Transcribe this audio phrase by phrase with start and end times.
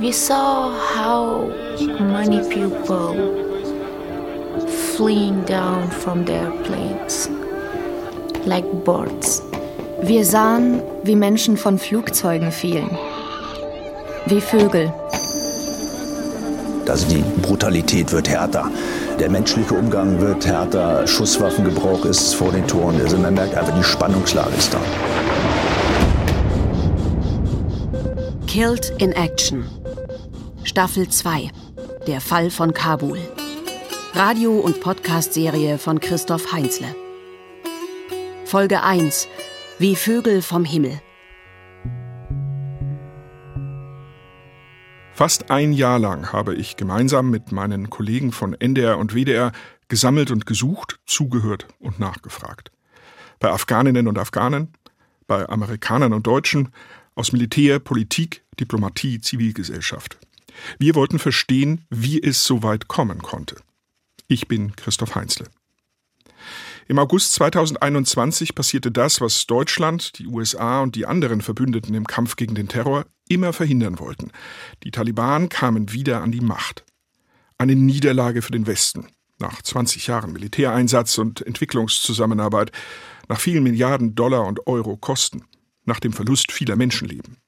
[0.00, 1.52] We saw how
[2.00, 3.14] many people
[4.96, 7.28] fleeing down from their planes
[8.46, 9.42] like birds.
[10.02, 12.96] Wir sahen, wie Menschen von Flugzeugen fielen,
[14.26, 14.92] wie Vögel.
[16.88, 18.70] Also die Brutalität wird härter.
[19.18, 21.06] Der menschliche Umgang wird härter.
[21.06, 22.98] Schusswaffengebrauch ist vor den Toren.
[23.00, 24.78] Also man merkt einfach, die Spannungslage ist da.
[28.48, 29.68] Killed in Action.
[30.64, 31.50] Staffel 2.
[32.06, 33.18] Der Fall von Kabul.
[34.14, 36.96] Radio- und Podcast-Serie von Christoph Heinzle.
[38.46, 39.28] Folge 1.
[39.78, 40.98] Wie Vögel vom Himmel.
[45.12, 49.52] Fast ein Jahr lang habe ich gemeinsam mit meinen Kollegen von NDR und WDR
[49.88, 52.72] gesammelt und gesucht, zugehört und nachgefragt.
[53.40, 54.72] Bei Afghaninnen und Afghanen,
[55.26, 56.72] bei Amerikanern und Deutschen,
[57.18, 60.18] aus Militär, Politik, Diplomatie, Zivilgesellschaft.
[60.78, 63.56] Wir wollten verstehen, wie es so weit kommen konnte.
[64.28, 65.46] Ich bin Christoph Heinzle.
[66.86, 72.36] Im August 2021 passierte das, was Deutschland, die USA und die anderen Verbündeten im Kampf
[72.36, 74.30] gegen den Terror immer verhindern wollten.
[74.84, 76.84] Die Taliban kamen wieder an die Macht.
[77.58, 79.08] Eine Niederlage für den Westen.
[79.38, 82.72] Nach 20 Jahren Militäreinsatz und Entwicklungszusammenarbeit,
[83.28, 85.44] nach vielen Milliarden Dollar und Euro Kosten,
[85.88, 87.38] nach dem Verlust vieler Menschenleben.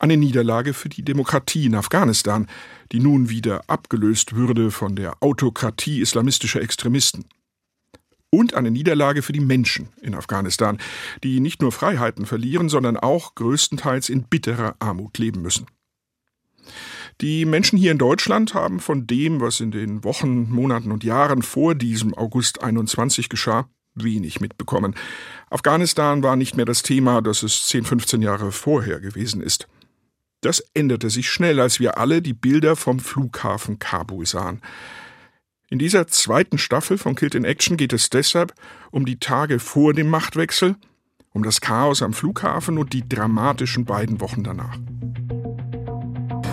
[0.00, 2.48] Eine Niederlage für die Demokratie in Afghanistan,
[2.90, 7.26] die nun wieder abgelöst würde von der Autokratie islamistischer Extremisten
[8.30, 10.78] und eine Niederlage für die Menschen in Afghanistan,
[11.22, 15.66] die nicht nur Freiheiten verlieren, sondern auch größtenteils in bitterer Armut leben müssen.
[17.20, 21.42] Die Menschen hier in Deutschland haben von dem, was in den Wochen, Monaten und Jahren
[21.42, 24.94] vor diesem August 21 geschah, wenig mitbekommen.
[25.50, 29.68] Afghanistan war nicht mehr das Thema, das es 10, 15 Jahre vorher gewesen ist.
[30.40, 34.62] Das änderte sich schnell, als wir alle die Bilder vom Flughafen Kabul sahen.
[35.68, 38.54] In dieser zweiten Staffel von Killed in Action geht es deshalb
[38.90, 40.76] um die Tage vor dem Machtwechsel,
[41.32, 44.76] um das Chaos am Flughafen und die dramatischen beiden Wochen danach.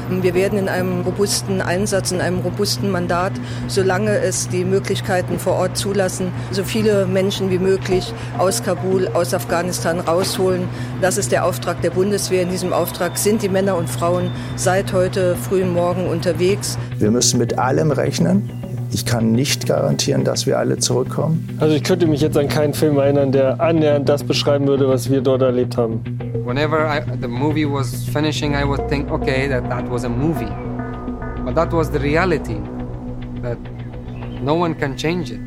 [0.10, 3.34] Wir werden in einem robusten Einsatz, in einem robusten Mandat,
[3.68, 9.34] solange es die Möglichkeiten vor Ort zulassen, so viele Menschen wie möglich aus Kabul, aus
[9.34, 10.70] Afghanistan rausholen.
[11.02, 12.44] Das ist der Auftrag der Bundeswehr.
[12.44, 16.78] In diesem Auftrag sind die Männer und Frauen seit heute frühen Morgen unterwegs.
[16.98, 18.50] Wir müssen mit allem rechnen,
[18.92, 21.58] ich kann nicht garantieren, dass wir alle zurückkommen.
[21.60, 25.10] Also ich könnte mich jetzt an keinen Film erinnern, der annähernd das beschreiben würde, was
[25.10, 26.02] wir dort erlebt haben.
[26.46, 30.52] Whenever I, the movie was finishing, I would think, okay, that that was a movie,
[31.44, 32.58] but that was the reality.
[33.42, 33.58] That
[34.42, 35.40] no one can change it.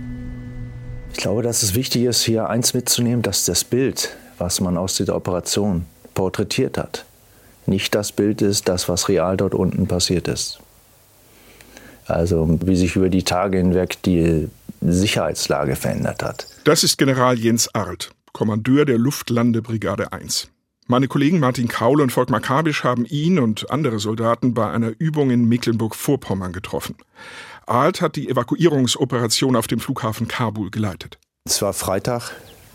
[1.12, 4.94] Ich glaube, dass es wichtig ist, hier eins mitzunehmen, dass das Bild, was man aus
[4.94, 7.04] dieser Operation porträtiert hat,
[7.66, 10.60] nicht das Bild ist, das, was real dort unten passiert ist.
[12.10, 14.48] Also wie sich über die Tage hinweg die
[14.80, 16.46] Sicherheitslage verändert hat.
[16.64, 20.48] Das ist General Jens Arlt, Kommandeur der Luftlandebrigade 1.
[20.86, 25.30] Meine Kollegen Martin Kaul und Volkmar Kabisch haben ihn und andere Soldaten bei einer Übung
[25.30, 26.96] in Mecklenburg-Vorpommern getroffen.
[27.66, 31.18] Arlt hat die Evakuierungsoperation auf dem Flughafen Kabul geleitet.
[31.44, 32.32] Es war Freitag,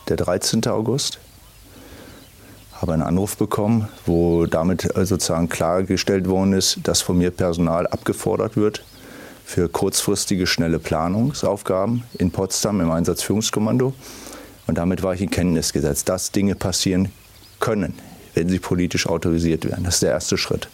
[0.07, 0.65] der 13.
[0.67, 1.19] August.
[2.71, 8.55] Habe einen Anruf bekommen, wo damit sozusagen klargestellt worden ist, dass von mir Personal abgefordert
[8.55, 8.83] wird
[9.45, 13.93] für kurzfristige, schnelle Planungsaufgaben in Potsdam im Einsatzführungskommando.
[14.67, 17.11] Und damit war ich in Kenntnis gesetzt, dass Dinge passieren
[17.59, 17.93] können,
[18.33, 19.83] wenn sie politisch autorisiert werden.
[19.83, 20.67] Das ist der erste Schritt.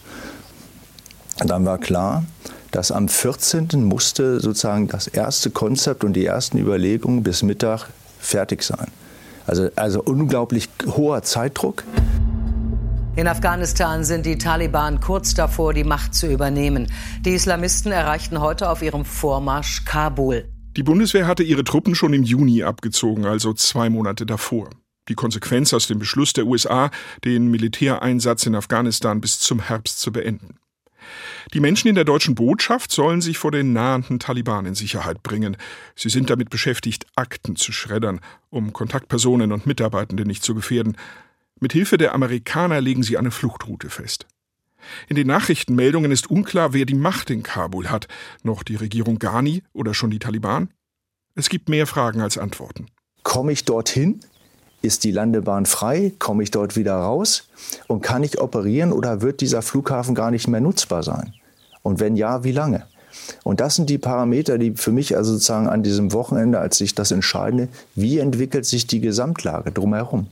[1.40, 2.24] Und dann war klar,
[2.70, 3.68] dass am 14.
[3.84, 8.86] musste sozusagen das erste Konzept und die ersten Überlegungen bis Mittag fertig sein.
[9.46, 11.84] Also, also unglaublich hoher Zeitdruck.
[13.14, 16.90] In Afghanistan sind die Taliban kurz davor, die Macht zu übernehmen.
[17.20, 20.48] Die Islamisten erreichten heute auf ihrem Vormarsch Kabul.
[20.78, 24.70] Die Bundeswehr hatte ihre Truppen schon im Juni abgezogen, also zwei Monate davor.
[25.10, 26.90] Die Konsequenz aus dem Beschluss der USA,
[27.22, 30.58] den Militäreinsatz in Afghanistan bis zum Herbst zu beenden.
[31.52, 35.58] Die Menschen in der deutschen Botschaft sollen sich vor den nahenden Taliban in Sicherheit bringen.
[35.96, 40.96] Sie sind damit beschäftigt, Akten zu schreddern, um Kontaktpersonen und Mitarbeitende nicht zu gefährden.
[41.62, 44.26] Mit Hilfe der Amerikaner legen sie eine Fluchtroute fest.
[45.08, 48.08] In den Nachrichtenmeldungen ist unklar, wer die Macht in Kabul hat,
[48.42, 50.70] noch die Regierung Ghani oder schon die Taliban.
[51.36, 52.86] Es gibt mehr Fragen als Antworten.
[53.22, 54.18] Komme ich dorthin?
[54.82, 56.10] Ist die Landebahn frei?
[56.18, 57.48] Komme ich dort wieder raus?
[57.86, 61.32] Und kann ich operieren oder wird dieser Flughafen gar nicht mehr nutzbar sein?
[61.82, 62.88] Und wenn ja, wie lange?
[63.44, 66.96] Und das sind die Parameter, die für mich also sozusagen an diesem Wochenende, als ich
[66.96, 70.26] das entscheide, wie entwickelt sich die Gesamtlage drumherum?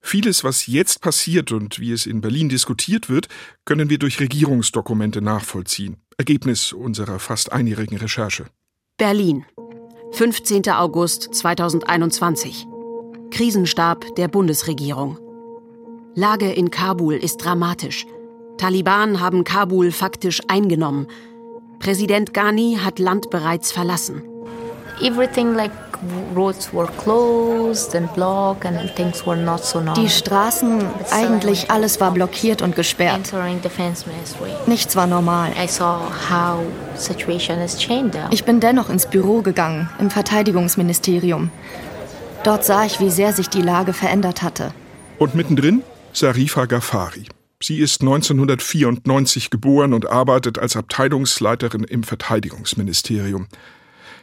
[0.00, 3.28] Vieles, was jetzt passiert und wie es in Berlin diskutiert wird,
[3.64, 5.98] können wir durch Regierungsdokumente nachvollziehen.
[6.16, 8.46] Ergebnis unserer fast einjährigen Recherche.
[8.96, 9.44] Berlin,
[10.12, 10.68] 15.
[10.70, 12.66] August 2021.
[13.30, 15.18] Krisenstab der Bundesregierung.
[16.14, 18.06] Lage in Kabul ist dramatisch.
[18.58, 21.06] Taliban haben Kabul faktisch eingenommen.
[21.78, 24.22] Präsident Ghani hat Land bereits verlassen.
[25.00, 25.72] Everything like
[26.34, 30.02] roads were closed and blocked and things were not so normal.
[30.02, 33.32] Die Straßen, eigentlich alles war blockiert und gesperrt.
[34.66, 35.52] Nichts war normal.
[35.52, 36.00] I saw
[36.30, 36.64] how
[36.96, 38.18] situation has changed.
[38.30, 41.50] Ich bin dennoch ins Büro gegangen, im Verteidigungsministerium.
[42.44, 44.72] Dort sah ich, wie sehr sich die Lage verändert hatte.
[45.18, 45.82] Und mittendrin
[46.12, 47.26] Sarifa Ghaffari.
[47.62, 53.48] Sie ist 1994 geboren und arbeitet als Abteilungsleiterin im Verteidigungsministerium.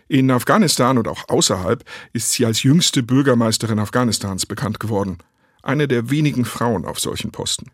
[0.08, 1.84] In Afghanistan und auch außerhalb
[2.14, 5.18] ist sie als jüngste Bürgermeisterin Afghanistans bekannt geworden.
[5.62, 7.72] Eine der wenigen Frauen auf solchen Posten.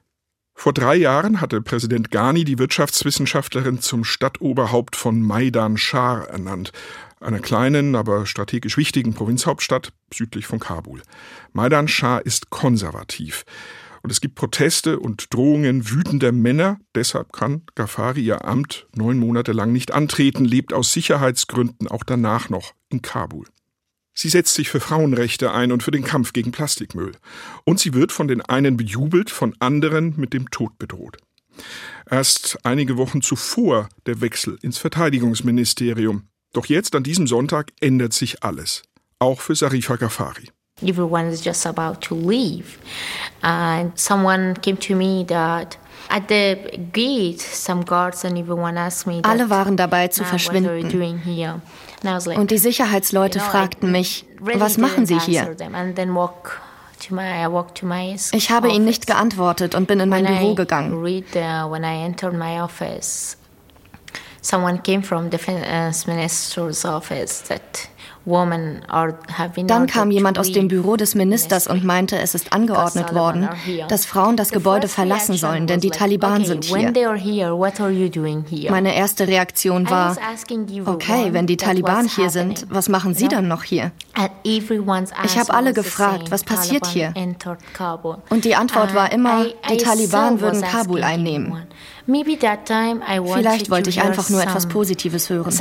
[0.56, 6.72] Vor drei Jahren hatte Präsident Ghani die Wirtschaftswissenschaftlerin zum Stadtoberhaupt von Maidan Shar ernannt,
[7.20, 11.02] einer kleinen, aber strategisch wichtigen Provinzhauptstadt südlich von Kabul.
[11.54, 13.46] Maidan Shar ist konservativ.
[14.04, 16.78] Und es gibt Proteste und Drohungen wütender Männer.
[16.94, 22.50] Deshalb kann Ghaffari ihr Amt neun Monate lang nicht antreten, lebt aus Sicherheitsgründen auch danach
[22.50, 23.48] noch in Kabul.
[24.14, 27.14] Sie setzt sich für Frauenrechte ein und für den Kampf gegen Plastikmüll.
[27.64, 31.18] Und sie wird von den einen bejubelt, von anderen mit dem Tod bedroht.
[32.10, 36.28] Erst einige Wochen zuvor der Wechsel ins Verteidigungsministerium.
[36.52, 38.84] Doch jetzt an diesem Sonntag ändert sich alles.
[39.18, 40.50] Auch für Sarifa Ghaffari.
[40.84, 42.78] Everyone is just about to leave.
[43.42, 45.78] And someone came to me that
[46.10, 49.22] at the gate, some guards and everyone asked me.
[49.24, 51.62] Alle waren dabei zu verschwinden.
[52.36, 55.56] Und die Sicherheitsleute fragten mich, was machen Sie hier?
[58.32, 61.24] Ich habe ihnen nicht geantwortet und bin in mein Büro gegangen.
[64.42, 67.88] Someone came from the finance minister's office that
[69.68, 73.50] dann kam jemand aus dem Büro des Ministers und meinte, es ist angeordnet worden,
[73.90, 76.94] dass Frauen das Gebäude verlassen sollen, denn die Taliban sind hier.
[78.70, 80.16] Meine erste Reaktion war,
[80.86, 83.92] okay, wenn die Taliban hier sind, was machen Sie dann noch hier?
[85.24, 87.14] Ich habe alle gefragt, was passiert hier?
[88.30, 91.68] Und die Antwort war immer, die Taliban würden Kabul einnehmen.
[92.06, 95.52] Vielleicht wollte ich einfach nur etwas Positives hören.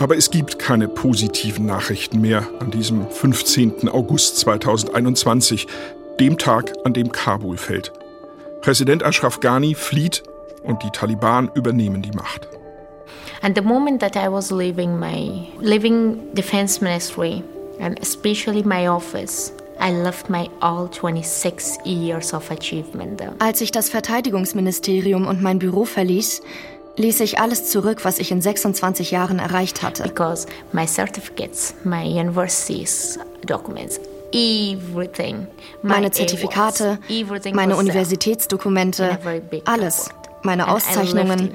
[0.00, 3.90] Aber es gibt keine positiven Nachrichten mehr an diesem 15.
[3.90, 5.66] August 2021,
[6.18, 7.92] dem Tag, an dem Kabul fällt.
[8.62, 10.22] Präsident Ashraf Ghani flieht
[10.62, 12.48] und die Taliban übernehmen die Macht.
[13.42, 17.42] And the moment that I was leaving my leaving defense ministry
[17.78, 23.22] and especially my office, I left my all 26 years of achievement.
[23.38, 26.40] Als ich das Verteidigungsministerium und mein Büro verließ,
[26.96, 30.02] ließ ich alles zurück, was ich in 26 Jahren erreicht hatte.
[30.04, 34.00] Because my certificates, my universities, documents,
[34.32, 35.46] everything.
[35.82, 36.98] Meine Zertifikate,
[37.52, 39.18] meine Universitätsdokumente,
[39.64, 40.10] alles,
[40.42, 41.52] meine Auszeichnungen,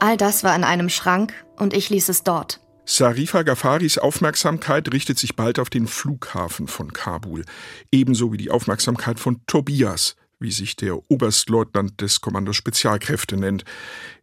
[0.00, 2.60] all das war in einem Schrank und ich ließ es dort.
[2.90, 7.44] Sarifa Ghafaris Aufmerksamkeit richtet sich bald auf den Flughafen von Kabul,
[7.92, 13.64] ebenso wie die Aufmerksamkeit von Tobias, wie sich der Oberstleutnant des Kommandos Spezialkräfte nennt.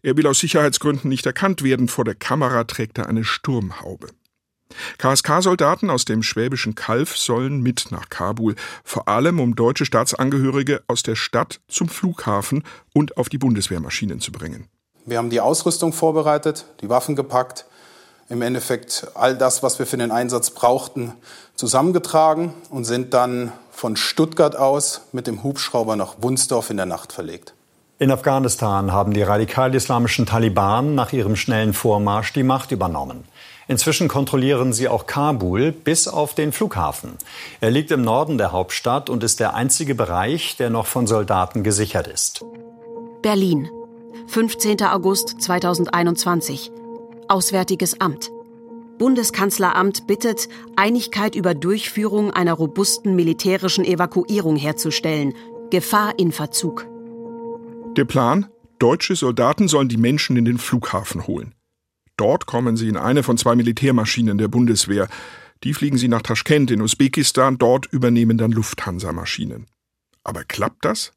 [0.02, 4.08] Er will aus Sicherheitsgründen nicht erkannt werden, vor der Kamera trägt er eine Sturmhaube.
[4.98, 11.04] KSK-Soldaten aus dem schwäbischen Kalf sollen mit nach Kabul, vor allem um deutsche Staatsangehörige aus
[11.04, 14.68] der Stadt zum Flughafen und auf die Bundeswehrmaschinen zu bringen.
[15.06, 17.68] Wir haben die Ausrüstung vorbereitet, die Waffen gepackt,
[18.30, 21.14] im Endeffekt all das, was wir für den Einsatz brauchten,
[21.56, 27.14] zusammengetragen und sind dann von Stuttgart aus mit dem Hubschrauber nach Wunsdorf in der Nacht
[27.14, 27.54] verlegt.
[27.98, 33.24] In Afghanistan haben die radikal-islamischen Taliban nach ihrem schnellen Vormarsch die Macht übernommen.
[33.68, 37.18] Inzwischen kontrollieren sie auch Kabul bis auf den Flughafen.
[37.62, 41.64] Er liegt im Norden der Hauptstadt und ist der einzige Bereich, der noch von Soldaten
[41.64, 42.44] gesichert ist.
[43.22, 43.70] Berlin,
[44.28, 44.84] 15.
[44.84, 46.72] August 2021.
[47.28, 48.32] Auswärtiges Amt.
[48.98, 55.34] Bundeskanzleramt bittet, Einigkeit über Durchführung einer robusten militärischen Evakuierung herzustellen.
[55.70, 56.88] Gefahr in Verzug.
[57.98, 58.48] Der Plan?
[58.80, 61.56] Deutsche Soldaten sollen die Menschen in den Flughafen holen.
[62.18, 65.08] Dort kommen sie in eine von zwei Militärmaschinen der Bundeswehr.
[65.64, 69.66] Die fliegen sie nach Taschkent in Usbekistan, dort übernehmen dann Lufthansa-Maschinen.
[70.24, 71.12] Aber klappt das?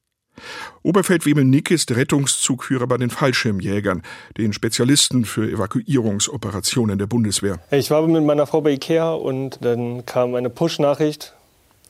[0.82, 4.02] Oberfeldwebel Nick ist Rettungszugführer bei den Fallschirmjägern,
[4.36, 7.58] den Spezialisten für Evakuierungsoperationen der Bundeswehr.
[7.70, 11.34] Ich war mit meiner Frau bei Ikea und dann kam eine Push-Nachricht.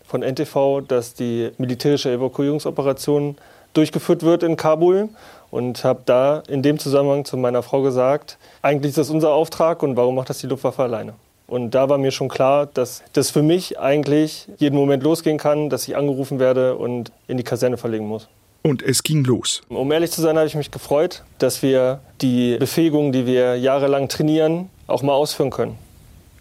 [0.08, 3.36] von NTV, dass die militärische Evakuierungsoperation
[3.74, 5.10] durchgeführt wird in Kabul
[5.50, 9.82] und habe da in dem Zusammenhang zu meiner Frau gesagt, eigentlich ist das unser Auftrag
[9.82, 11.14] und warum macht das die Luftwaffe alleine?
[11.46, 15.70] Und da war mir schon klar, dass das für mich eigentlich jeden Moment losgehen kann,
[15.70, 18.28] dass ich angerufen werde und in die Kaserne verlegen muss.
[18.62, 19.62] Und es ging los.
[19.68, 24.08] Um ehrlich zu sein, habe ich mich gefreut, dass wir die Befähigung, die wir jahrelang
[24.08, 25.78] trainieren, auch mal ausführen können.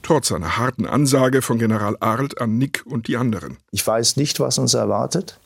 [0.03, 3.57] Trotz einer harten Ansage von General Arlt an Nick und die anderen.
[3.71, 5.39] Ich weiß nicht, was uns erwartet.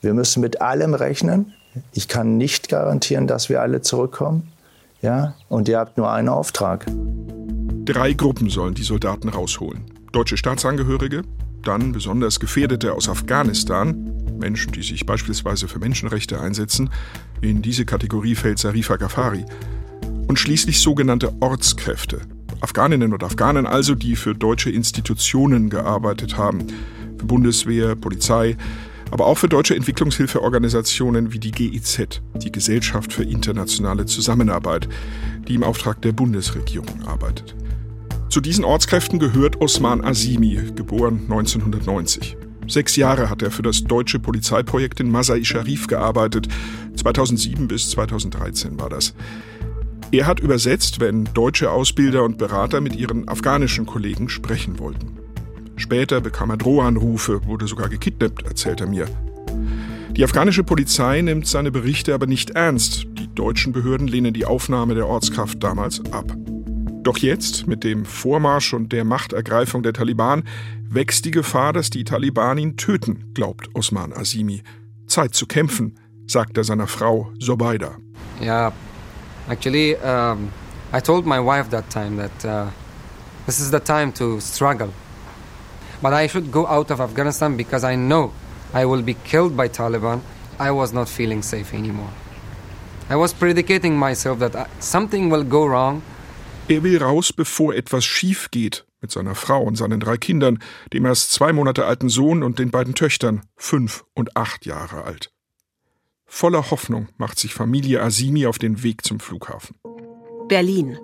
[0.00, 1.52] Wir müssen mit allem rechnen.
[1.92, 4.52] Ich kann nicht garantieren, dass wir alle zurückkommen.
[5.02, 6.86] Ja, und ihr habt nur einen Auftrag.
[7.84, 9.84] Drei Gruppen sollen die Soldaten rausholen.
[10.12, 11.22] Deutsche Staatsangehörige,
[11.62, 16.90] dann besonders Gefährdete aus Afghanistan, Menschen, die sich beispielsweise für Menschenrechte einsetzen.
[17.40, 19.44] In diese Kategorie fällt Sarifa Ghaffari.
[20.26, 22.20] Und schließlich sogenannte Ortskräfte.
[22.60, 26.66] Afghaninnen und Afghanen also, die für deutsche Institutionen gearbeitet haben.
[27.18, 28.56] Für Bundeswehr, Polizei,
[29.10, 34.88] aber auch für deutsche Entwicklungshilfeorganisationen wie die GIZ, die Gesellschaft für internationale Zusammenarbeit,
[35.46, 37.54] die im Auftrag der Bundesregierung arbeitet.
[38.28, 42.36] Zu diesen Ortskräften gehört Osman Azimi, geboren 1990.
[42.68, 46.48] Sechs Jahre hat er für das deutsche Polizeiprojekt in Masai Sharif gearbeitet.
[46.96, 49.14] 2007 bis 2013 war das.
[50.12, 55.18] Er hat übersetzt, wenn deutsche Ausbilder und Berater mit ihren afghanischen Kollegen sprechen wollten.
[55.76, 59.06] Später bekam er Drohanrufe, wurde sogar gekidnappt, erzählt er mir.
[60.10, 63.06] Die afghanische Polizei nimmt seine Berichte aber nicht ernst.
[63.18, 66.36] Die deutschen Behörden lehnen die Aufnahme der Ortskraft damals ab.
[67.02, 70.42] Doch jetzt, mit dem Vormarsch und der Machtergreifung der Taliban,
[70.90, 74.62] wächst die Gefahr, dass die Taliban ihn töten, glaubt Osman Azimi.
[75.06, 77.96] Zeit zu kämpfen, sagt er seiner Frau Sobaida.
[78.40, 78.72] Ja,
[79.48, 80.50] actually, um,
[80.92, 82.70] I told my wife that time that uh,
[83.46, 84.88] this is the time to struggle.
[86.02, 88.32] But I should go out of Afghanistan because I know
[88.74, 90.20] I will be killed by Taliban.
[90.58, 92.10] I was not feeling safe anymore.
[93.08, 96.02] I was predicating myself that uh, something will go wrong.
[96.68, 100.58] Er will raus, bevor etwas schief geht, mit seiner Frau und seinen drei Kindern,
[100.92, 105.32] dem erst zwei Monate alten Sohn und den beiden Töchtern, fünf und acht Jahre alt.
[106.26, 109.76] Voller Hoffnung macht sich Familie Asimi auf den Weg zum Flughafen.
[110.48, 110.98] Berlin,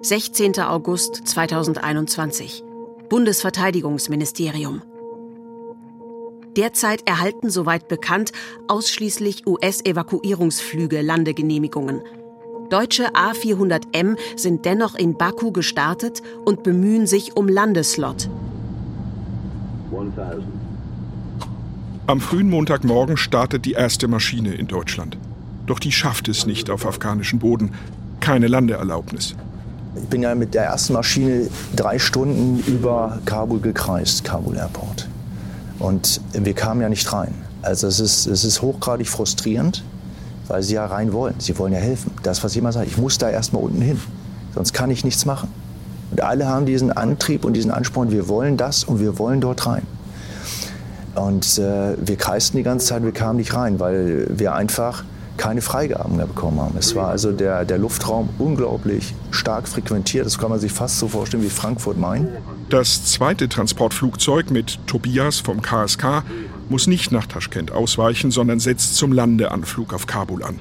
[0.00, 0.58] 16.
[0.60, 2.64] August 2021.
[3.10, 4.80] Bundesverteidigungsministerium.
[6.56, 8.32] Derzeit erhalten, soweit bekannt,
[8.66, 12.02] ausschließlich US-Evakuierungsflüge Landegenehmigungen.
[12.72, 18.30] Deutsche A400M sind dennoch in Baku gestartet und bemühen sich um Landeslot.
[22.06, 25.18] Am frühen Montagmorgen startet die erste Maschine in Deutschland.
[25.66, 27.72] Doch die schafft es nicht auf afghanischen Boden.
[28.20, 29.34] Keine Landeerlaubnis.
[29.96, 35.08] Ich bin ja mit der ersten Maschine drei Stunden über Kabul gekreist, Kabul Airport.
[35.78, 37.34] Und wir kamen ja nicht rein.
[37.60, 39.84] Also es ist, es ist hochgradig frustrierend
[40.48, 41.34] weil sie ja rein wollen.
[41.38, 42.12] Sie wollen ja helfen.
[42.22, 44.00] Das, was jemand sagt, ich muss da erst mal unten hin,
[44.54, 45.48] sonst kann ich nichts machen.
[46.10, 49.66] Und alle haben diesen Antrieb und diesen Ansporn, wir wollen das und wir wollen dort
[49.66, 49.86] rein.
[51.14, 55.04] Und äh, wir kreisten die ganze Zeit, wir kamen nicht rein, weil wir einfach
[55.36, 56.76] keine Freigaben mehr bekommen haben.
[56.78, 60.26] Es war also der, der Luftraum unglaublich stark frequentiert.
[60.26, 62.28] Das kann man sich fast so vorstellen wie Frankfurt-Main.
[62.68, 66.22] Das zweite Transportflugzeug mit Tobias vom KSK
[66.68, 70.60] muss nicht nach Taschkent ausweichen, sondern setzt zum Landeanflug auf Kabul an.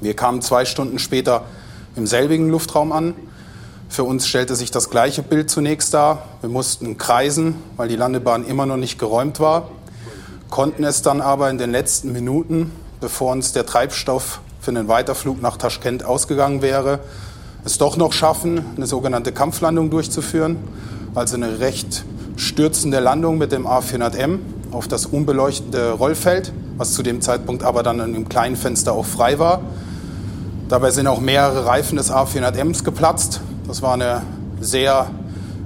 [0.00, 1.44] Wir kamen zwei Stunden später
[1.96, 3.14] im selbigen Luftraum an.
[3.88, 6.26] Für uns stellte sich das gleiche Bild zunächst dar.
[6.40, 9.70] Wir mussten kreisen, weil die Landebahn immer noch nicht geräumt war,
[10.50, 15.40] konnten es dann aber in den letzten Minuten, bevor uns der Treibstoff für den Weiterflug
[15.40, 17.00] nach Taschkent ausgegangen wäre,
[17.64, 20.56] es doch noch schaffen, eine sogenannte Kampflandung durchzuführen,
[21.14, 22.04] also eine recht
[22.36, 24.38] stürzende Landung mit dem A400M
[24.76, 29.06] auf das unbeleuchtete Rollfeld, was zu dem Zeitpunkt aber dann in einem kleinen Fenster auch
[29.06, 29.62] frei war.
[30.68, 33.40] Dabei sind auch mehrere Reifen des A400Ms geplatzt.
[33.66, 34.22] Das war eine
[34.60, 35.10] sehr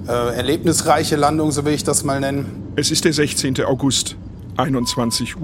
[0.07, 2.73] äh, erlebnisreiche Landung, so will ich das mal nennen.
[2.77, 3.65] Es ist der 16.
[3.65, 4.15] August,
[4.57, 5.37] 21.57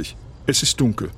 [0.00, 0.04] Uhr.
[0.46, 1.10] Es ist dunkel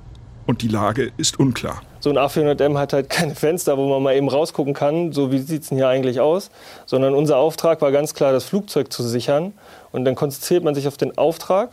[0.48, 1.82] und die Lage ist unklar.
[2.00, 5.38] So ein A400M hat halt keine Fenster, wo man mal eben rausgucken kann, so wie
[5.38, 6.50] sieht es denn hier eigentlich aus,
[6.86, 9.52] sondern unser Auftrag war ganz klar, das Flugzeug zu sichern.
[9.92, 11.70] Und dann konzentriert man sich auf den Auftrag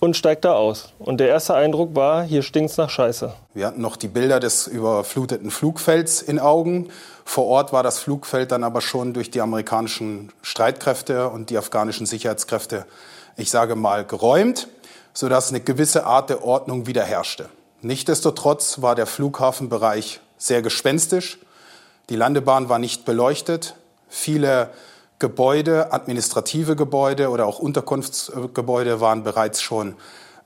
[0.00, 0.92] und steigt da aus.
[0.98, 3.32] Und der erste Eindruck war, hier stinkt's nach Scheiße.
[3.54, 6.90] Wir hatten noch die Bilder des überfluteten Flugfelds in Augen.
[7.24, 12.06] Vor Ort war das Flugfeld dann aber schon durch die amerikanischen Streitkräfte und die afghanischen
[12.06, 12.86] Sicherheitskräfte,
[13.36, 14.68] ich sage mal, geräumt,
[15.12, 17.48] sodass eine gewisse Art der Ordnung wiederherrschte.
[17.82, 21.38] Nichtsdestotrotz war der Flughafenbereich sehr gespenstisch.
[22.08, 23.74] Die Landebahn war nicht beleuchtet.
[24.08, 24.70] Viele
[25.18, 29.94] Gebäude, administrative Gebäude oder auch Unterkunftsgebäude waren bereits schon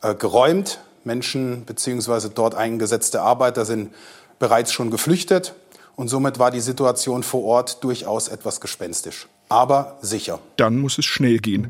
[0.00, 0.81] äh, geräumt.
[1.05, 2.29] Menschen bzw.
[2.35, 3.93] dort eingesetzte Arbeiter sind
[4.38, 5.55] bereits schon geflüchtet.
[5.95, 10.38] Und somit war die Situation vor Ort durchaus etwas gespenstisch, aber sicher.
[10.57, 11.69] Dann muss es schnell gehen.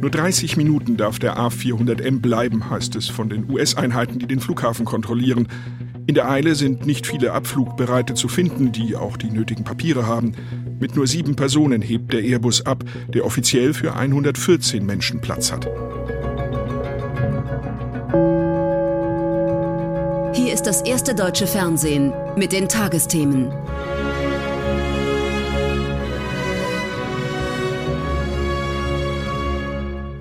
[0.00, 4.84] Nur 30 Minuten darf der A400M bleiben, heißt es von den US-Einheiten, die den Flughafen
[4.84, 5.48] kontrollieren.
[6.08, 10.36] In der Eile sind nicht viele Abflugbereite zu finden, die auch die nötigen Papiere haben.
[10.78, 15.64] Mit nur sieben Personen hebt der Airbus ab, der offiziell für 114 Menschen Platz hat.
[20.36, 23.50] Hier ist das erste deutsche Fernsehen mit den Tagesthemen.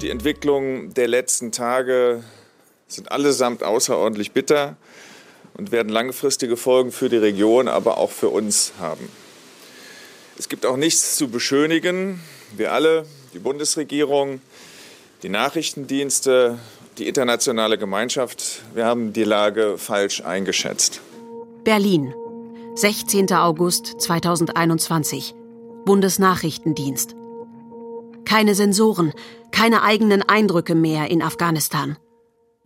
[0.02, 2.24] Die Entwicklungen der letzten Tage
[2.88, 4.78] sind allesamt außerordentlich bitter
[5.58, 9.10] und werden langfristige Folgen für die Region, aber auch für uns haben.
[10.38, 12.20] Es gibt auch nichts zu beschönigen.
[12.56, 14.42] Wir alle, die Bundesregierung,
[15.24, 16.60] die Nachrichtendienste,
[16.98, 21.02] die internationale Gemeinschaft, wir haben die Lage falsch eingeschätzt.
[21.64, 22.14] Berlin,
[22.76, 23.32] 16.
[23.34, 25.34] August 2021.
[25.86, 27.16] Bundesnachrichtendienst.
[28.26, 29.14] Keine Sensoren,
[29.52, 31.98] keine eigenen Eindrücke mehr in Afghanistan.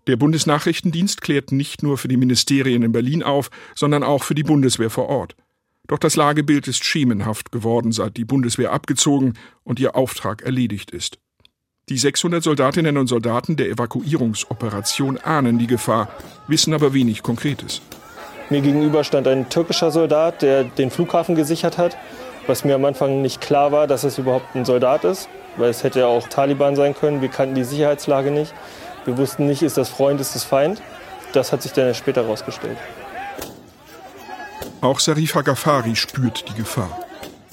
[0.10, 4.42] Der Bundesnachrichtendienst klärt nicht nur für die Ministerien in Berlin auf, sondern auch für die
[4.42, 5.36] Bundeswehr vor Ort.
[5.88, 11.20] Doch das Lagebild ist schemenhaft geworden, seit die Bundeswehr abgezogen und ihr Auftrag erledigt ist.
[11.90, 16.10] Die 600 Soldatinnen und Soldaten der Evakuierungsoperation ahnen die Gefahr,
[16.48, 17.84] wissen aber wenig Konkretes.
[18.50, 21.96] Mir gegenüber stand ein türkischer Soldat, der den Flughafen gesichert hat,
[22.48, 25.84] was mir am Anfang nicht klar war, dass es überhaupt ein Soldat ist, weil es
[25.84, 27.22] hätte ja auch Taliban sein können.
[27.22, 28.56] Wir kannten die Sicherheitslage nicht.
[29.06, 30.82] Wir wussten nicht, ist das Freund, ist das Feind.
[31.34, 32.78] Das hat sich dann später herausgestellt.
[34.82, 37.06] Auch Sarifa Ghaffari spürt die Gefahr.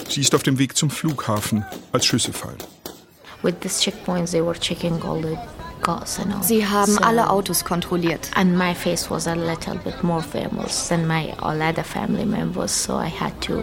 [0.09, 2.59] Sie ist auf dem Weg zum Flughafen, als Schüsse fallen.
[6.41, 8.31] Sie haben alle Autos kontrolliert.
[8.35, 12.85] And my face was a little bit more famous than my all other family members,
[12.85, 13.63] so I had to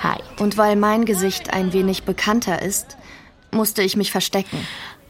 [0.00, 0.24] hide.
[0.38, 2.96] Und weil mein Gesicht ein wenig bekannter ist,
[3.50, 4.66] musste ich mich verstecken.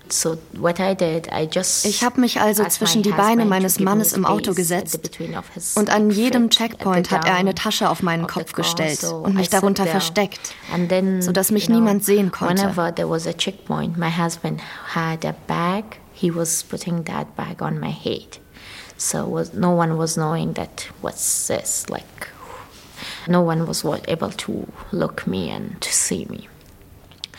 [0.08, 5.10] Ich habe mich also zwischen die Beine meines Mannes im Auto gesetzt
[5.76, 9.86] und an jedem Checkpoint hat er eine Tasche auf meinen Kopf gestellt und mich darunter
[9.86, 10.54] versteckt,
[11.20, 12.74] sodass mich niemand sehen konnte.
[16.16, 18.38] He was putting that bag on my head.
[18.96, 22.28] So was, no one was knowing that what's this like.
[23.26, 26.48] No one was able to look me and to see me.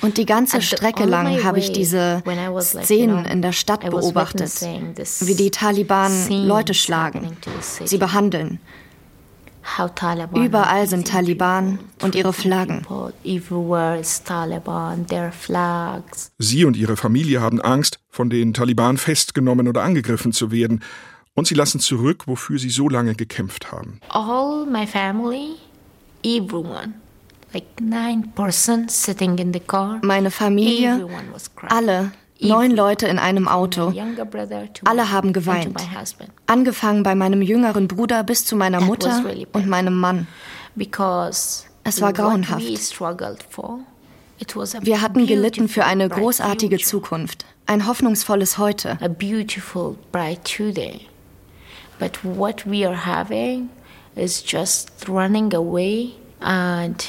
[0.06, 2.22] Und die ganze Strecke lang habe ich diese
[2.60, 8.60] Szenen in der Stadt beobachtet, wie die Taliban Leute schlagen, sie behandeln.
[10.36, 12.86] Überall sind Taliban und ihre Flaggen.
[16.38, 20.84] Sie und ihre Familie haben Angst, von den Taliban festgenommen oder angegriffen zu werden.
[21.34, 24.00] Und sie lassen zurück, wofür sie so lange gekämpft haben.
[24.10, 25.56] All my family,
[26.24, 26.94] everyone
[30.02, 31.08] meine Familie,
[31.68, 33.94] alle, neun Leute in einem Auto.
[34.84, 35.76] Alle haben geweint.
[36.48, 40.28] Angefangen bei meinem jüngeren Bruder bis zu meiner Mutter und meinem Mann.
[41.84, 42.66] Es war grauenhaft.
[44.82, 48.98] Wir hatten gelitten für eine großartige Zukunft, ein hoffnungsvolles Heute.
[51.98, 53.70] But what we are having
[54.16, 57.08] is just running away and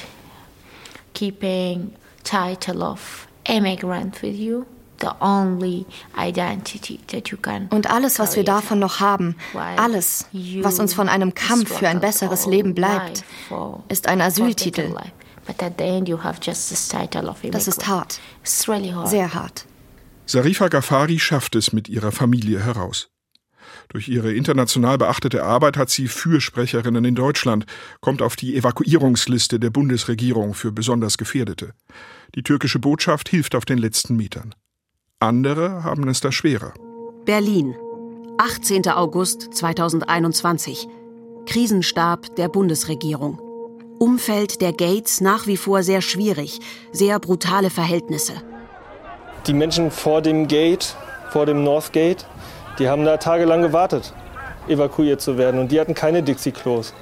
[1.16, 1.92] keeping
[2.24, 4.66] title of immigrant with you.
[4.98, 5.84] The only
[6.16, 9.36] identity that you can Und alles, was wir davon noch haben,
[9.76, 10.26] alles,
[10.62, 13.22] was uns von einem Kampf für ein besseres Leben bleibt,
[13.88, 14.94] ist ein Asyltitel.
[17.50, 18.20] Das ist hart.
[19.04, 19.66] Sehr hart.
[20.24, 23.08] Sarifa Ghaffari schafft es mit ihrer Familie heraus.
[23.88, 27.66] Durch ihre international beachtete Arbeit hat sie Fürsprecherinnen in Deutschland,
[28.00, 31.72] kommt auf die Evakuierungsliste der Bundesregierung für besonders Gefährdete.
[32.34, 34.54] Die türkische Botschaft hilft auf den letzten Metern.
[35.20, 36.74] Andere haben es da schwerer.
[37.24, 37.74] Berlin,
[38.38, 38.88] 18.
[38.88, 40.88] August 2021.
[41.46, 43.40] Krisenstab der Bundesregierung.
[43.98, 46.60] Umfeld der Gates nach wie vor sehr schwierig,
[46.92, 48.34] sehr brutale Verhältnisse.
[49.46, 50.96] Die Menschen vor dem Gate,
[51.30, 52.26] vor dem North Gate,
[52.78, 54.12] die haben da tagelang gewartet,
[54.68, 55.60] evakuiert zu werden.
[55.60, 56.94] Und die hatten keine Dixie-Klos.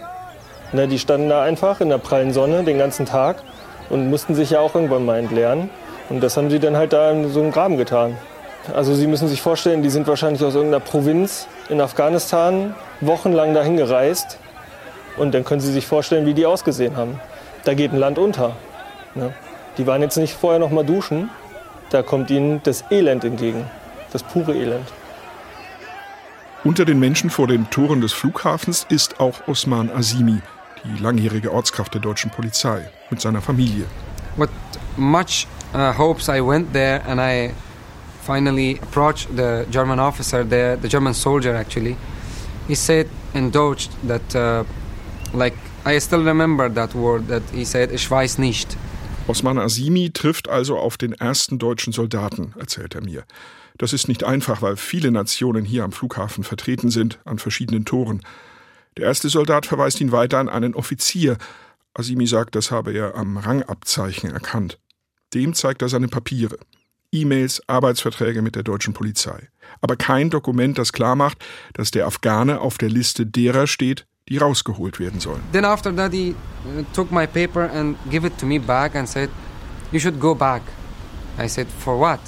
[0.73, 3.43] Ne, die standen da einfach in der prallen Sonne den ganzen Tag
[3.91, 5.71] und mussten sich ja auch irgendwann mal entleeren.
[6.09, 8.17] Und das haben sie dann halt da in so einem Graben getan.
[8.75, 13.77] Also Sie müssen sich vorstellen, die sind wahrscheinlich aus irgendeiner Provinz in Afghanistan wochenlang dahin
[13.77, 14.39] gereist.
[15.17, 17.21] Und dann können Sie sich vorstellen, wie die ausgesehen haben.
[17.65, 18.57] Da geht ein Land unter.
[19.15, 19.33] Ne?
[19.79, 21.31] Die waren jetzt nicht vorher noch mal duschen.
[21.91, 23.67] Da kommt ihnen das Elend entgegen,
[24.13, 24.87] das pure Elend.
[26.65, 30.41] Unter den Menschen vor den Toren des Flughafens ist auch Osman Azimi,
[30.83, 33.85] die langjährige Ortskraft der deutschen Polizei, mit seiner Familie.
[34.39, 34.49] With
[34.97, 37.53] much uh, hopes I went there and I
[38.27, 41.97] finally approached the German officer there, the German soldier actually.
[42.67, 44.65] He said in Deutsch that, uh,
[45.35, 48.75] like, I still remember that word that he said, ich weiß nicht.
[49.27, 53.25] Osman Azimi trifft also auf den ersten deutschen Soldaten, erzählt er mir.
[53.79, 58.23] Das ist nicht einfach, weil viele Nationen hier am Flughafen vertreten sind, an verschiedenen Toren.
[58.97, 61.37] Der erste Soldat verweist ihn weiter an einen Offizier.
[61.95, 64.79] Asimi sagt, das habe er am Rangabzeichen erkannt.
[65.35, 66.59] Dem zeigt er seine Papiere.
[67.11, 69.49] E-Mails, Arbeitsverträge mit der deutschen Polizei.
[69.81, 71.39] Aber kein Dokument, das klar macht,
[71.73, 75.43] dass der Afghane auf der Liste derer steht, die rausgeholt werden sollen.
[75.53, 76.35] Then after that he
[76.67, 79.31] uh, took my paper and gave it to me back and said,
[79.93, 80.63] you should go back.
[81.39, 82.21] I said, for what?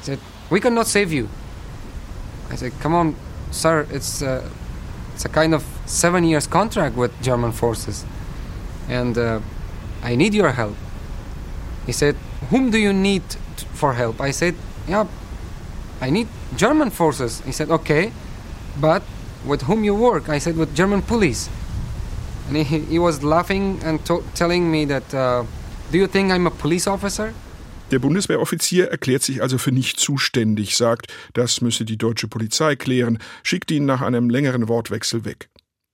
[0.00, 0.18] He said,
[0.52, 1.30] we cannot save you.
[2.50, 3.16] I said, come on,
[3.50, 4.46] sir, it's, uh,
[5.14, 8.04] it's a kind of seven years contract with German forces.
[8.86, 9.40] And uh,
[10.02, 10.76] I need your help.
[11.86, 12.16] He said,
[12.50, 13.22] whom do you need
[13.72, 14.20] for help?
[14.20, 14.54] I said,
[14.86, 15.06] yeah,
[16.02, 17.40] I need German forces.
[17.40, 18.12] He said, okay,
[18.78, 19.02] but
[19.46, 20.28] with whom you work?
[20.28, 21.48] I said, with German police.
[22.48, 25.46] And he, he was laughing and telling me that, uh,
[25.90, 27.32] do you think I'm a police officer?
[27.92, 33.18] Der Bundeswehroffizier erklärt sich also für nicht zuständig, sagt, das müsse die deutsche Polizei klären,
[33.42, 35.50] schickt ihn nach einem längeren Wortwechsel weg.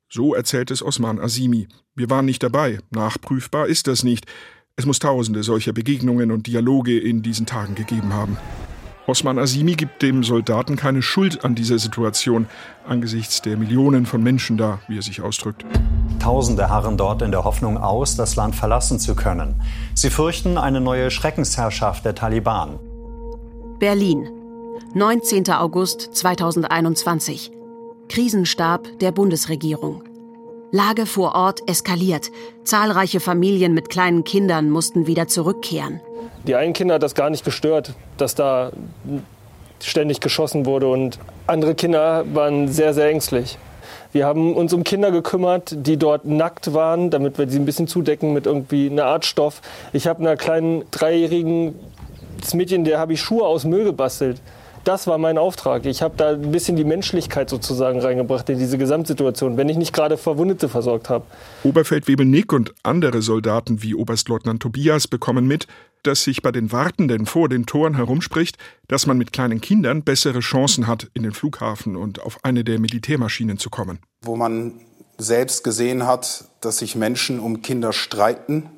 [0.08, 1.66] So erzählt es Osman Asimi.
[1.96, 4.26] Wir waren nicht dabei, nachprüfbar ist das nicht.
[4.76, 8.38] Es muss tausende solcher Begegnungen und Dialoge in diesen Tagen gegeben haben.
[9.08, 12.46] Osman Asimi gibt dem Soldaten keine Schuld an dieser Situation,
[12.86, 15.64] angesichts der Millionen von Menschen da, wie er sich ausdrückt.
[16.20, 19.62] Tausende harren dort in der Hoffnung aus, das Land verlassen zu können.
[19.94, 22.78] Sie fürchten eine neue Schreckensherrschaft der Taliban.
[23.78, 24.28] Berlin,
[24.92, 25.50] 19.
[25.52, 27.50] August 2021.
[28.10, 30.02] Krisenstab der Bundesregierung.
[30.70, 32.30] Lage vor Ort eskaliert.
[32.64, 36.00] Zahlreiche Familien mit kleinen Kindern mussten wieder zurückkehren.
[36.46, 38.70] Die einen Kinder hat das gar nicht gestört, dass da
[39.82, 43.58] ständig geschossen wurde und andere Kinder waren sehr, sehr ängstlich.
[44.12, 47.88] Wir haben uns um Kinder gekümmert, die dort nackt waren, damit wir sie ein bisschen
[47.88, 49.60] zudecken mit irgendwie einer Art Stoff.
[49.92, 51.74] Ich habe einer kleinen dreijährigen
[52.54, 54.40] Mädchen, der habe ich Schuhe aus Müll gebastelt.
[54.88, 55.84] Das war mein Auftrag.
[55.84, 59.92] Ich habe da ein bisschen die Menschlichkeit sozusagen reingebracht in diese Gesamtsituation, wenn ich nicht
[59.92, 61.26] gerade Verwundete versorgt habe.
[61.62, 65.66] Oberfeldwebel Nick und andere Soldaten wie Oberstleutnant Tobias bekommen mit,
[66.04, 70.40] dass sich bei den Wartenden vor den Toren herumspricht, dass man mit kleinen Kindern bessere
[70.40, 73.98] Chancen hat, in den Flughafen und auf eine der Militärmaschinen zu kommen.
[74.22, 74.72] Wo man
[75.18, 78.70] selbst gesehen hat, dass sich Menschen um Kinder streiten,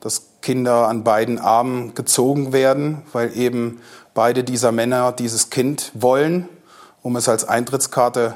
[0.00, 3.78] dass Kinder an beiden Armen gezogen werden, weil eben
[4.16, 6.48] beide dieser Männer dieses Kind wollen,
[7.02, 8.34] um es als Eintrittskarte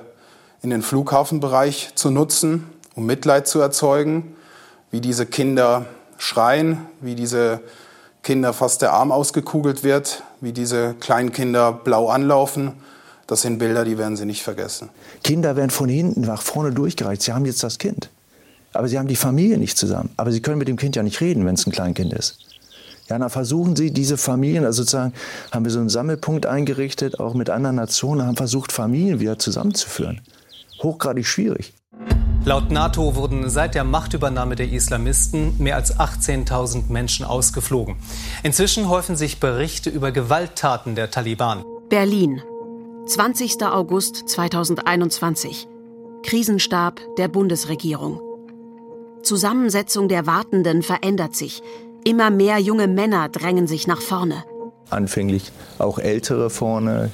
[0.63, 4.37] in den Flughafenbereich zu nutzen, um Mitleid zu erzeugen,
[4.91, 5.87] wie diese Kinder
[6.19, 7.61] schreien, wie diese
[8.23, 12.73] Kinder fast der Arm ausgekugelt wird, wie diese kleinen Kinder blau anlaufen.
[13.27, 14.91] Das sind Bilder, die werden Sie nicht vergessen.
[15.25, 17.23] Kinder werden von hinten nach vorne durchgereicht.
[17.23, 18.11] Sie haben jetzt das Kind.
[18.73, 20.11] Aber sie haben die Familie nicht zusammen.
[20.17, 22.50] Aber sie können mit dem Kind ja nicht reden, wenn es ein Kleinkind ist.
[23.11, 25.13] Ja, dann versuchen sie diese Familien, also sozusagen
[25.51, 30.21] haben wir so einen Sammelpunkt eingerichtet, auch mit anderen Nationen, haben versucht, Familien wieder zusammenzuführen.
[30.81, 31.75] Hochgradig schwierig.
[32.45, 37.97] Laut NATO wurden seit der Machtübernahme der Islamisten mehr als 18.000 Menschen ausgeflogen.
[38.45, 41.65] Inzwischen häufen sich Berichte über Gewalttaten der Taliban.
[41.89, 42.41] Berlin,
[43.07, 43.63] 20.
[43.65, 45.67] August 2021.
[46.23, 48.21] Krisenstab der Bundesregierung.
[49.23, 51.61] Zusammensetzung der Wartenden verändert sich.
[52.05, 54.45] Immer mehr junge Männer drängen sich nach vorne.
[54.89, 57.11] Anfänglich auch Ältere vorne,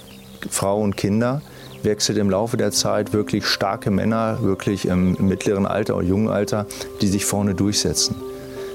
[0.48, 1.42] Frauen, Kinder
[1.82, 6.66] wechselt im Laufe der Zeit wirklich starke Männer, wirklich im mittleren Alter oder jungen Alter,
[7.00, 8.16] die sich vorne durchsetzen,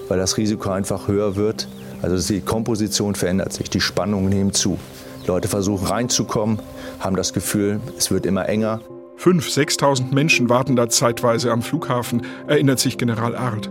[0.08, 1.68] weil das Risiko einfach höher wird.
[2.02, 4.80] Also die Komposition verändert sich, die Spannungen nehmen zu.
[5.28, 6.60] Leute versuchen reinzukommen,
[7.00, 8.80] haben das Gefühl, es wird immer enger.
[9.20, 13.70] 5.000, 6.000 Menschen warten da zeitweise am Flughafen, erinnert sich General Arlt.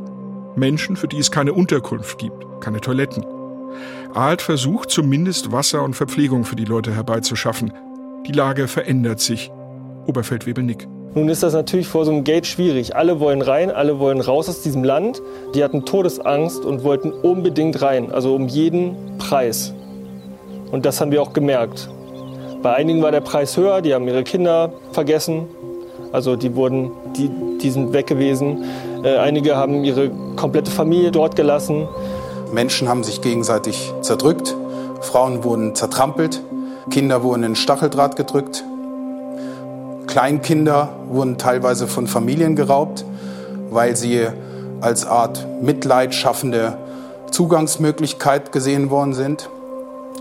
[0.56, 3.24] Menschen, für die es keine Unterkunft gibt, keine Toiletten.
[4.14, 7.72] Arlt versucht zumindest Wasser und Verpflegung für die Leute herbeizuschaffen,
[8.26, 9.50] die Lage verändert sich.
[10.06, 10.88] Oberfeldwebel Nick.
[11.14, 12.94] Nun ist das natürlich vor so einem Gate schwierig.
[12.94, 15.20] Alle wollen rein, alle wollen raus aus diesem Land.
[15.54, 19.74] Die hatten Todesangst und wollten unbedingt rein, also um jeden Preis.
[20.70, 21.88] Und das haben wir auch gemerkt.
[22.62, 25.46] Bei einigen war der Preis höher, die haben ihre Kinder vergessen.
[26.12, 28.64] Also die wurden, die, die sind weg gewesen.
[29.02, 31.88] Äh, einige haben ihre komplette Familie dort gelassen.
[32.52, 34.54] Menschen haben sich gegenseitig zerdrückt,
[35.00, 36.42] Frauen wurden zertrampelt,
[36.90, 38.64] Kinder wurden in Stacheldraht gedrückt,
[40.06, 43.04] Kleinkinder wurden teilweise von Familien geraubt,
[43.70, 44.26] weil sie
[44.80, 46.76] als Art Mitleid schaffende
[47.30, 49.48] Zugangsmöglichkeit gesehen worden sind.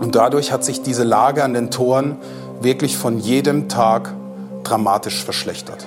[0.00, 2.16] Und dadurch hat sich diese Lage an den Toren
[2.60, 4.14] wirklich von jedem Tag
[4.62, 5.86] dramatisch verschlechtert.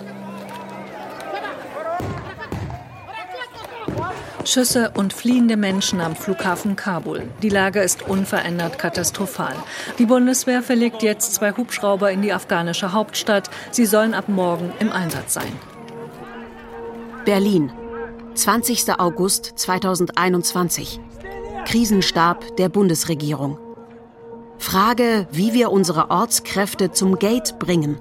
[4.45, 7.23] Schüsse und fliehende Menschen am Flughafen Kabul.
[7.41, 9.55] Die Lage ist unverändert katastrophal.
[9.99, 13.49] Die Bundeswehr verlegt jetzt zwei Hubschrauber in die afghanische Hauptstadt.
[13.71, 15.51] Sie sollen ab morgen im Einsatz sein.
[17.25, 17.71] Berlin,
[18.35, 18.99] 20.
[18.99, 20.99] August 2021.
[21.65, 23.57] Krisenstab der Bundesregierung.
[24.57, 27.97] Frage, wie wir unsere Ortskräfte zum Gate bringen.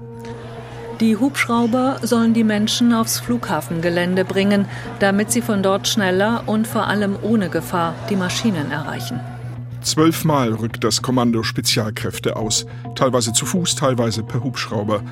[1.03, 6.87] Die Hubschrauber sollen die Menschen aufs Flughafengelände bringen, damit sie von dort schneller und vor
[6.87, 9.19] allem ohne Gefahr die Maschinen erreichen.
[9.81, 15.03] Zwölfmal rückt das Kommando Spezialkräfte aus, teilweise zu Fuß, teilweise per Hubschrauber.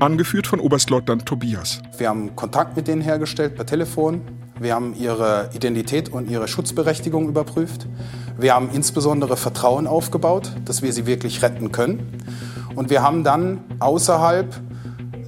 [0.00, 1.80] Angeführt von Oberstleutnant Tobias.
[1.96, 4.22] Wir haben Kontakt mit denen hergestellt per Telefon.
[4.58, 7.86] Wir haben ihre Identität und ihre Schutzberechtigung überprüft.
[8.36, 12.20] Wir haben insbesondere Vertrauen aufgebaut, dass wir sie wirklich retten können.
[12.74, 14.65] Und wir haben dann außerhalb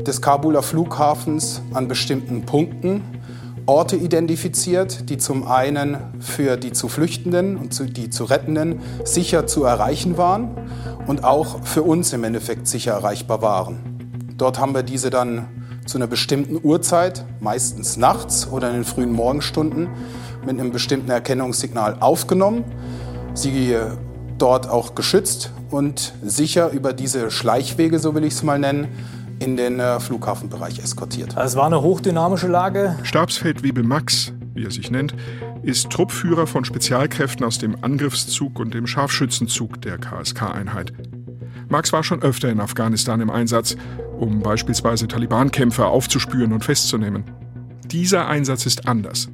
[0.06, 3.02] des Kabuler Flughafens an bestimmten Punkten
[3.68, 9.64] Orte identifiziert, die zum einen für die zu Flüchtenden und die zu Rettenden sicher zu
[9.64, 10.56] erreichen waren
[11.06, 13.98] und auch für uns im Endeffekt sicher erreichbar waren.
[14.38, 15.48] Dort haben wir diese dann
[15.84, 19.88] zu einer bestimmten Uhrzeit, meistens nachts oder in den frühen Morgenstunden,
[20.46, 22.64] mit einem bestimmten Erkennungssignal aufgenommen,
[23.34, 23.76] sie
[24.38, 28.88] dort auch geschützt und sicher über diese Schleichwege, so will ich es mal nennen,
[29.38, 31.36] in den äh, Flughafenbereich eskortiert.
[31.36, 32.96] Es war eine hochdynamische Lage.
[33.02, 35.14] Stabsfeldwebel Max, wie er sich nennt,
[35.62, 40.92] ist Truppführer von Spezialkräften aus dem Angriffszug und dem Scharfschützenzug der KSK-Einheit.
[41.68, 43.76] Max war schon öfter in Afghanistan im Einsatz,
[44.18, 47.24] um beispielsweise Taliban-Kämpfer aufzuspüren und festzunehmen.
[47.86, 49.28] Dieser Einsatz ist anders.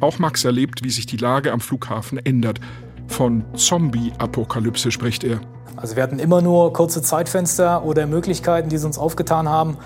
[0.00, 2.60] Auch Max erlebt, wie sich die Lage am Flughafen ändert.
[3.08, 5.40] Von Zombie-Apokalypse spricht er.
[5.76, 9.76] Also wir hatten immer nur kurze Zeitfenster oder Möglichkeiten, die sie uns aufgetan haben,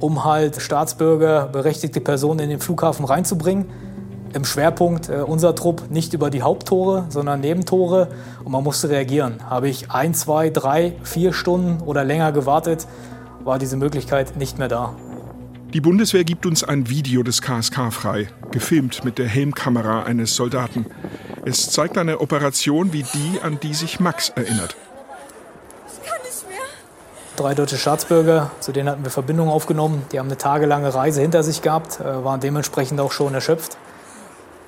[0.00, 3.66] um halt Staatsbürger, berechtigte Personen in den Flughafen reinzubringen.
[4.34, 8.08] Im Schwerpunkt äh, unser Trupp nicht über die Haupttore, sondern Nebentore
[8.44, 9.36] und man musste reagieren.
[9.48, 12.86] Habe ich ein, zwei, drei, vier Stunden oder länger gewartet,
[13.42, 14.94] war diese Möglichkeit nicht mehr da.
[15.72, 20.86] Die Bundeswehr gibt uns ein Video des KSK frei, gefilmt mit der Helmkamera eines Soldaten.
[21.48, 24.76] Es zeigt eine Operation wie die, an die sich Max erinnert
[27.36, 30.04] drei deutsche Staatsbürger, zu denen hatten wir Verbindungen aufgenommen.
[30.10, 33.76] Die haben eine tagelange Reise hinter sich gehabt, äh, waren dementsprechend auch schon erschöpft.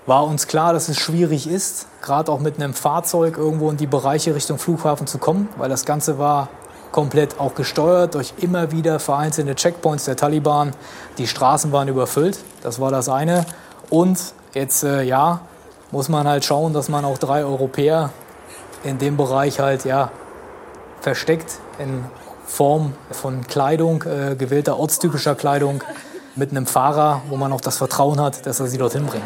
[0.06, 3.88] War uns klar, dass es schwierig ist, gerade auch mit einem Fahrzeug irgendwo in die
[3.88, 6.48] Bereiche Richtung Flughafen zu kommen, weil das Ganze war
[6.92, 10.72] komplett auch gesteuert durch immer wieder vereinzelte Checkpoints der Taliban.
[11.18, 13.46] Die Straßen waren überfüllt, das war das eine.
[13.90, 14.18] Und
[14.54, 15.40] jetzt, äh, ja,
[15.90, 18.10] muss man halt schauen, dass man auch drei Europäer
[18.84, 20.10] in dem Bereich halt, ja,
[21.00, 22.04] versteckt in
[22.46, 25.82] Form von Kleidung, äh, gewählter ortstypischer Kleidung,
[26.36, 29.24] mit einem Fahrer, wo man auch das Vertrauen hat, dass er sie dorthin bringt.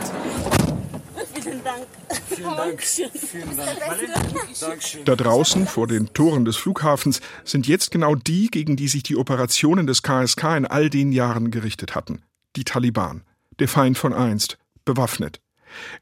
[1.35, 2.83] Vielen Dank.
[2.83, 5.05] Vielen Dank.
[5.05, 9.17] Da draußen vor den Toren des Flughafens sind jetzt genau die, gegen die sich die
[9.17, 12.23] Operationen des KSK in all den Jahren gerichtet hatten.
[12.57, 13.23] Die Taliban,
[13.59, 15.41] der Feind von einst, bewaffnet.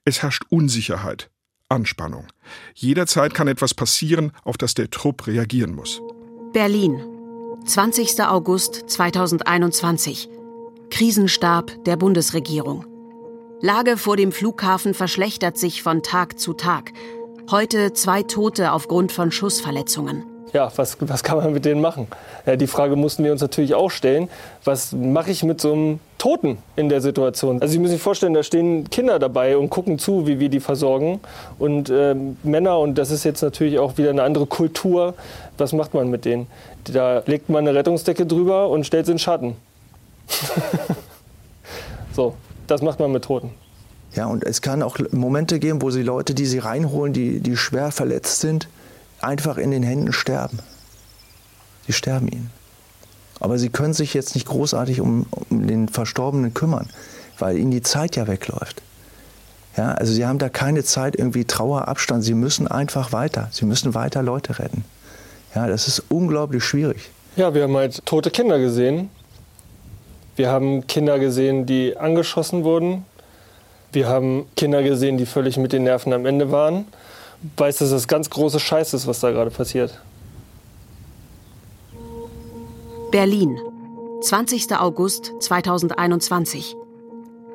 [0.04, 1.30] Es herrscht Unsicherheit,
[1.68, 2.26] Anspannung.
[2.74, 6.00] Jederzeit kann etwas passieren, auf das der Trupp reagieren muss.
[6.52, 7.00] Berlin,
[7.64, 8.22] 20.
[8.22, 10.28] August 2021.
[10.90, 12.86] Krisenstab der Bundesregierung.
[13.60, 16.92] Lage vor dem Flughafen verschlechtert sich von Tag zu Tag.
[17.50, 22.06] Heute zwei Tote aufgrund von Schussverletzungen ja, was, was kann man mit denen machen?
[22.44, 24.28] Ja, die Frage mussten wir uns natürlich auch stellen.
[24.64, 27.60] Was mache ich mit so einem Toten in der Situation?
[27.62, 30.60] Also Sie müssen sich vorstellen, da stehen Kinder dabei und gucken zu, wie wir die
[30.60, 31.20] versorgen.
[31.58, 35.14] Und äh, Männer, und das ist jetzt natürlich auch wieder eine andere Kultur,
[35.56, 36.46] was macht man mit denen?
[36.84, 39.56] Da legt man eine Rettungsdecke drüber und stellt sie in Schatten.
[42.12, 42.34] so,
[42.66, 43.50] das macht man mit Toten.
[44.14, 47.56] Ja, und es kann auch Momente geben, wo sie Leute, die sie reinholen, die, die
[47.56, 48.68] schwer verletzt sind,
[49.24, 50.58] einfach in den Händen sterben.
[51.86, 52.50] Sie sterben ihnen.
[53.40, 56.88] Aber sie können sich jetzt nicht großartig um, um den Verstorbenen kümmern,
[57.38, 58.82] weil ihnen die Zeit ja wegläuft.
[59.76, 62.22] Ja, also sie haben da keine Zeit, irgendwie Trauerabstand.
[62.22, 63.48] Sie müssen einfach weiter.
[63.50, 64.84] Sie müssen weiter Leute retten.
[65.54, 67.10] Ja, das ist unglaublich schwierig.
[67.36, 69.08] Ja, wir haben halt tote Kinder gesehen.
[70.36, 73.04] Wir haben Kinder gesehen, die angeschossen wurden.
[73.92, 76.86] Wir haben Kinder gesehen, die völlig mit den Nerven am Ende waren.
[77.56, 80.00] Weiß, dass das ganz große Scheiß ist, was da gerade passiert.
[83.10, 83.58] Berlin,
[84.22, 84.74] 20.
[84.76, 86.76] August 2021.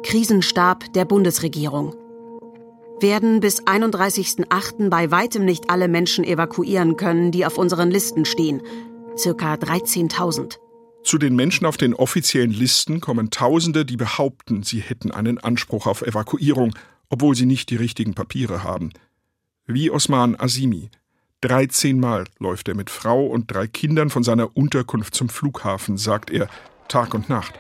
[0.04, 1.96] Krisenstab der Bundesregierung.
[3.00, 4.90] Werden bis 31.08.
[4.90, 8.62] bei weitem nicht alle Menschen evakuieren können, die auf unseren Listen stehen.
[9.18, 10.58] Circa 13.000.
[11.04, 15.88] Zu den Menschen auf den offiziellen Listen kommen Tausende, die behaupten, sie hätten einen Anspruch
[15.88, 16.76] auf Evakuierung,
[17.10, 18.92] obwohl sie nicht die richtigen Papiere haben.
[19.70, 20.90] Wie Osman Azimi.
[21.42, 26.32] 13 Mal läuft er mit Frau und drei Kindern von seiner Unterkunft zum Flughafen, sagt
[26.32, 26.48] er,
[26.88, 27.54] Tag und Nacht.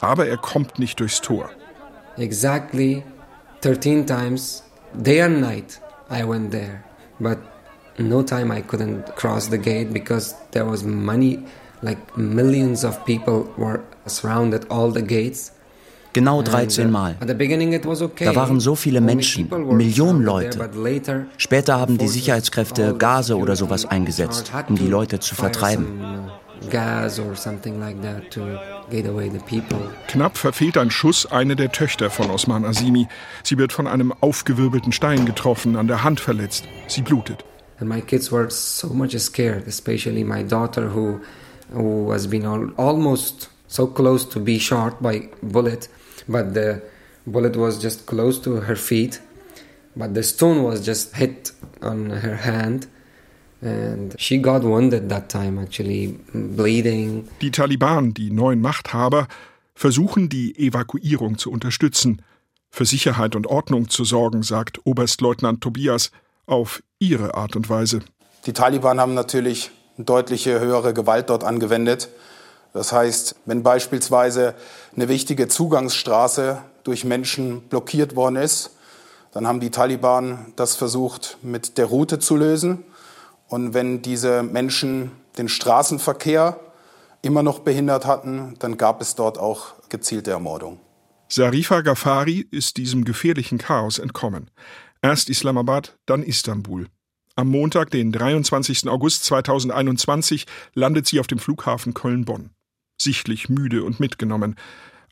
[0.00, 1.48] Aber er kommt nicht durchs Tor.
[2.16, 3.04] Exactly
[3.60, 6.82] 13 times, day and night, I went there.
[7.20, 7.38] But
[7.98, 11.44] no time I couldn't cross the gate because there was many
[11.82, 15.52] like millions of people were surrounded all the gates.
[16.12, 17.16] Genau 13 uh, Mal.
[17.20, 20.68] Da waren so viele Menschen, Millionen Leute.
[21.36, 26.00] Später haben die Sicherheitskräfte Gase oder sowas eingesetzt, um die Leute zu vertreiben.
[30.08, 33.06] Knapp verfehlt ein Schuss eine der Töchter von Osman Azimi.
[33.44, 36.64] Sie wird von einem aufgewirbelten Stein getroffen, an der Hand verletzt.
[36.88, 37.44] Sie blutet.
[37.80, 41.20] And my kids were so much scared, especially my daughter who
[41.72, 45.88] who has been all, almost so close to be shot by bullet,
[46.26, 46.82] but the
[47.26, 49.20] bullet was just close to her feet,
[49.94, 52.88] but the stone was just hit on her hand.
[53.60, 57.28] And she got wounded that time, actually bleeding.
[57.40, 59.26] Die Taliban, die neuen Machthaber,
[59.74, 62.22] versuchen die Evakuierung zu unterstützen,
[62.70, 66.10] für Sicherheit und Ordnung zu sorgen, sagt Oberstleutnant Tobias
[66.46, 68.00] auf ihre Art und Weise.
[68.46, 72.08] Die Taliban haben natürlich deutliche höhere Gewalt dort angewendet.
[72.72, 74.54] Das heißt, wenn beispielsweise
[74.94, 78.70] eine wichtige Zugangsstraße durch Menschen blockiert worden ist,
[79.32, 82.84] dann haben die Taliban das versucht mit der Route zu lösen.
[83.48, 86.58] Und wenn diese Menschen den Straßenverkehr
[87.22, 90.80] immer noch behindert hatten, dann gab es dort auch gezielte Ermordung.
[91.28, 94.50] Sarifa Ghaffari ist diesem gefährlichen Chaos entkommen.
[95.02, 96.86] Erst Islamabad, dann Istanbul.
[97.36, 98.88] Am Montag, den 23.
[98.88, 102.50] August 2021, landet sie auf dem Flughafen Köln-Bonn.
[103.00, 104.56] Sichtlich müde und mitgenommen.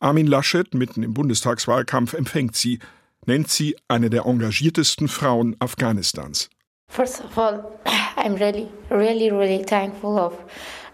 [0.01, 2.81] Armin Laschet, mitten im Bundestagswahlkampf, empfängt sie,
[3.25, 6.51] nennt sie eine der engagiertesten Frauen Afghanistans.
[6.88, 7.64] First of all,
[8.16, 10.35] I'm really, really, really thankful of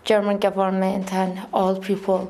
[0.04, 2.28] German government and all people.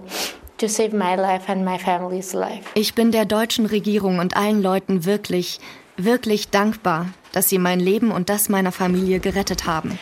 [2.75, 5.59] Ich bin der deutschen Regierung und allen Leuten wirklich,
[5.97, 9.99] wirklich dankbar, dass sie mein Leben und das meiner Familie gerettet haben.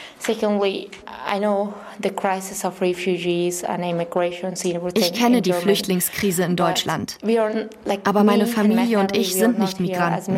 [4.94, 7.18] Ich kenne die Flüchtlingskrise in Deutschland.
[8.05, 10.37] Aber meine Familie und ich sind nicht Migranten.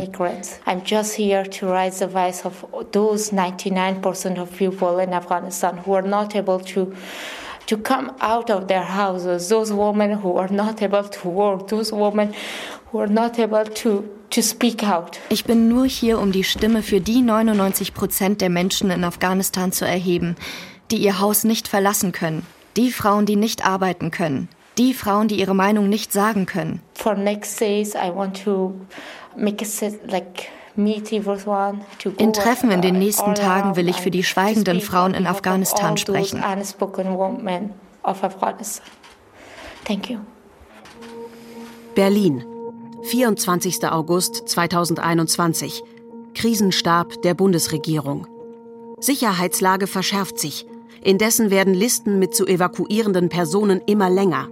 [0.66, 5.94] I'm just here to raise the voice of those 99% of people in Afghanistan who
[5.94, 6.92] are not able to
[7.66, 11.92] to come out of their houses, those women who are not able to work, those
[11.92, 12.34] women
[15.28, 19.72] ich bin nur hier, um die Stimme für die 99 Prozent der Menschen in Afghanistan
[19.72, 20.36] zu erheben,
[20.90, 25.38] die ihr Haus nicht verlassen können, die Frauen, die nicht arbeiten können, die Frauen, die
[25.40, 26.82] ihre Meinung nicht sagen können.
[32.18, 36.42] In Treffen in den nächsten Tagen will ich für die schweigenden Frauen in Afghanistan sprechen.
[41.94, 42.44] Berlin,
[43.04, 43.84] 24.
[43.90, 45.82] August 2021.
[46.34, 48.28] Krisenstab der Bundesregierung.
[49.00, 50.66] Sicherheitslage verschärft sich.
[51.02, 54.48] Indessen werden Listen mit zu evakuierenden Personen immer länger.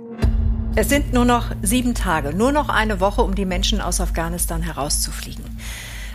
[0.74, 4.62] Es sind nur noch sieben Tage, nur noch eine Woche, um die Menschen aus Afghanistan
[4.62, 5.44] herauszufliegen.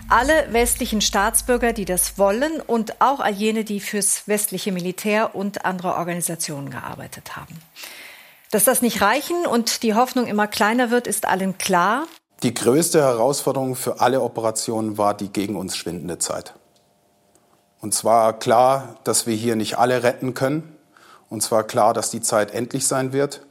[0.09, 5.65] Alle westlichen Staatsbürger, die das wollen und auch all jene, die fürs westliche Militär und
[5.65, 7.55] andere Organisationen gearbeitet haben.
[8.51, 12.05] Dass das nicht reichen und die Hoffnung immer kleiner wird, ist allen klar.
[12.45, 16.53] Die größte Herausforderung für alle Operationen war die gegen uns schwindende Zeit.
[17.81, 20.77] Und zwar klar, dass wir hier nicht alle retten können.
[21.27, 23.41] Und zwar klar, dass die Zeit endlich sein wird.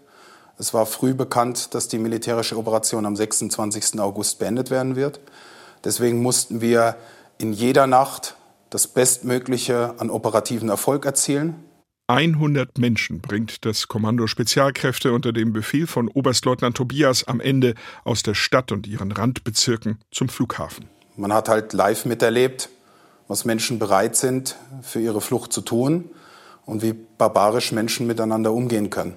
[0.59, 3.99] Es war früh bekannt, dass die militärische Operation am 26.
[3.99, 5.19] August beendet werden wird.
[5.83, 6.95] Deswegen mussten wir
[7.37, 8.37] in jeder Nacht
[8.71, 11.65] das Bestmögliche an operativen Erfolg erzielen.
[12.07, 17.75] 100 Menschen bringt das Kommando Spezialkräfte unter dem Befehl von Oberstleutnant Tobias am Ende
[18.05, 20.85] aus der Stadt und ihren Randbezirken zum Flughafen.
[21.17, 22.69] Man hat halt live miterlebt,
[23.27, 26.11] was Menschen bereit sind, für ihre Flucht zu tun
[26.67, 29.17] und wie barbarisch Menschen miteinander umgehen können.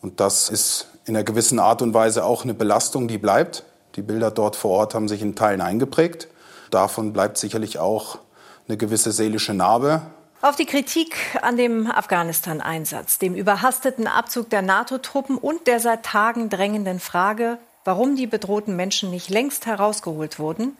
[0.00, 3.66] Und das ist in einer gewissen Art und Weise auch eine Belastung, die bleibt.
[3.96, 6.28] Die Bilder dort vor Ort haben sich in Teilen eingeprägt.
[6.70, 8.20] Davon bleibt sicherlich auch
[8.68, 10.00] eine gewisse seelische Narbe.
[10.42, 16.48] Auf die Kritik an dem Afghanistan-Einsatz, dem überhasteten Abzug der NATO-Truppen und der seit Tagen
[16.48, 20.78] drängenden Frage, warum die bedrohten Menschen nicht längst herausgeholt wurden,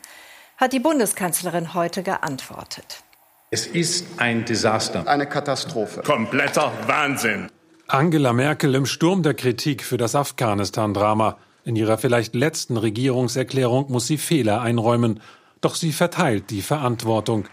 [0.56, 3.02] hat die Bundeskanzlerin heute geantwortet.
[3.50, 5.06] Es ist ein Desaster.
[5.06, 6.00] Eine Katastrophe.
[6.06, 7.50] Kompletter Wahnsinn.
[7.86, 11.36] Angela Merkel im Sturm der Kritik für das Afghanistan-Drama.
[11.64, 15.20] In ihrer vielleicht letzten Regierungserklärung muss sie Fehler einräumen.
[15.60, 17.44] Doch sie verteilt die Verantwortung.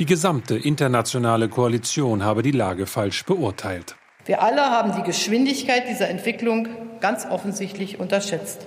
[0.00, 3.94] Die gesamte internationale Koalition habe die Lage falsch beurteilt.
[4.26, 6.66] Wir alle haben die Geschwindigkeit dieser Entwicklung
[7.00, 8.66] ganz offensichtlich unterschätzt.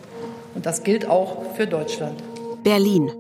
[0.56, 2.24] Und das gilt auch für Deutschland.
[2.64, 3.12] Berlin,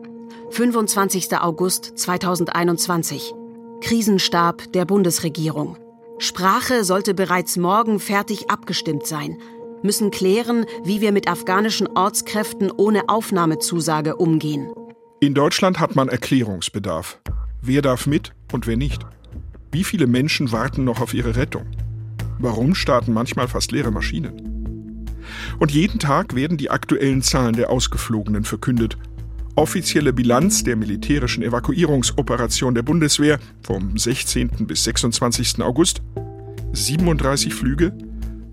[0.52, 1.38] 25.
[1.38, 3.34] August 2021.
[3.82, 5.78] Krisenstab der Bundesregierung.
[6.18, 9.38] Sprache sollte bereits morgen fertig abgestimmt sein.
[9.84, 14.72] Müssen klären, wie wir mit afghanischen Ortskräften ohne Aufnahmezusage umgehen.
[15.20, 17.20] In Deutschland hat man Erklärungsbedarf.
[17.68, 19.06] Wer darf mit und wer nicht?
[19.74, 21.66] Wie viele Menschen warten noch auf ihre Rettung?
[22.40, 25.06] Warum starten manchmal fast leere Maschinen?
[25.60, 28.98] Und jeden Tag werden die aktuellen Zahlen der Ausgeflogenen verkündet.
[29.56, 34.66] Offizielle Bilanz der militärischen Evakuierungsoperation der Bundeswehr vom 16.
[34.66, 35.62] bis 26.
[35.62, 36.02] August
[36.72, 37.92] 37 Flüge,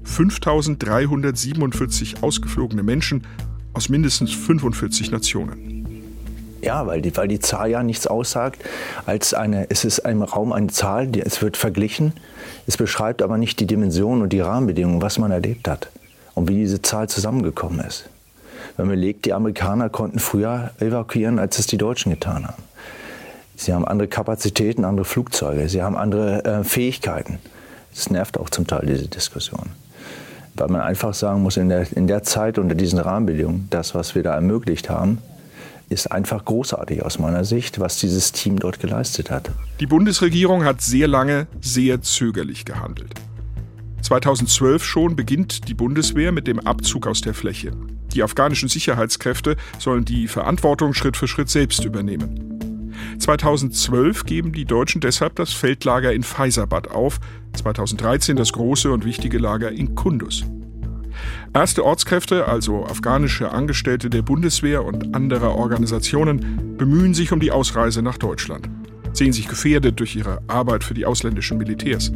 [0.02, 3.22] 5347 ausgeflogene Menschen
[3.74, 5.73] aus mindestens 45 Nationen.
[6.64, 8.64] Ja, weil die, weil die Zahl ja nichts aussagt
[9.04, 12.14] als eine, es ist im Raum eine Zahl, die, es wird verglichen,
[12.66, 15.90] es beschreibt aber nicht die Dimension und die Rahmenbedingungen, was man erlebt hat
[16.34, 18.08] und wie diese Zahl zusammengekommen ist.
[18.78, 22.62] Wenn man legt, die Amerikaner konnten früher evakuieren, als es die Deutschen getan haben.
[23.56, 27.40] Sie haben andere Kapazitäten, andere Flugzeuge, sie haben andere äh, Fähigkeiten.
[27.94, 29.68] Das nervt auch zum Teil diese Diskussion.
[30.54, 34.14] Weil man einfach sagen muss, in der, in der Zeit unter diesen Rahmenbedingungen, das, was
[34.14, 35.18] wir da ermöglicht haben,
[35.94, 39.50] ist einfach großartig aus meiner Sicht, was dieses Team dort geleistet hat.
[39.80, 43.14] Die Bundesregierung hat sehr lange sehr zögerlich gehandelt.
[44.02, 47.72] 2012 schon beginnt die Bundeswehr mit dem Abzug aus der Fläche.
[48.12, 52.90] Die afghanischen Sicherheitskräfte sollen die Verantwortung Schritt für Schritt selbst übernehmen.
[53.18, 57.18] 2012 geben die Deutschen deshalb das Feldlager in Faisabad auf,
[57.54, 60.44] 2013 das große und wichtige Lager in Kunduz.
[61.52, 68.02] Erste Ortskräfte, also afghanische Angestellte der Bundeswehr und anderer Organisationen, bemühen sich um die Ausreise
[68.02, 68.68] nach Deutschland,
[69.12, 72.12] sehen sich gefährdet durch ihre Arbeit für die ausländischen Militärs.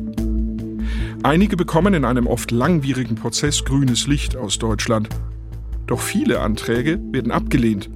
[1.22, 5.08] Einige bekommen in einem oft langwierigen Prozess grünes Licht aus Deutschland.
[5.86, 7.90] Doch viele Anträge werden abgelehnt.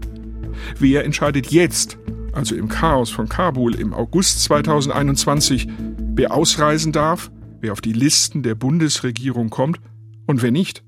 [0.79, 1.99] Wer entscheidet jetzt,
[2.33, 5.69] also im Chaos von Kabul im August 2021,
[6.15, 9.81] wer ausreisen darf, wer auf die Listen der Bundesregierung kommt
[10.27, 10.83] und wer nicht?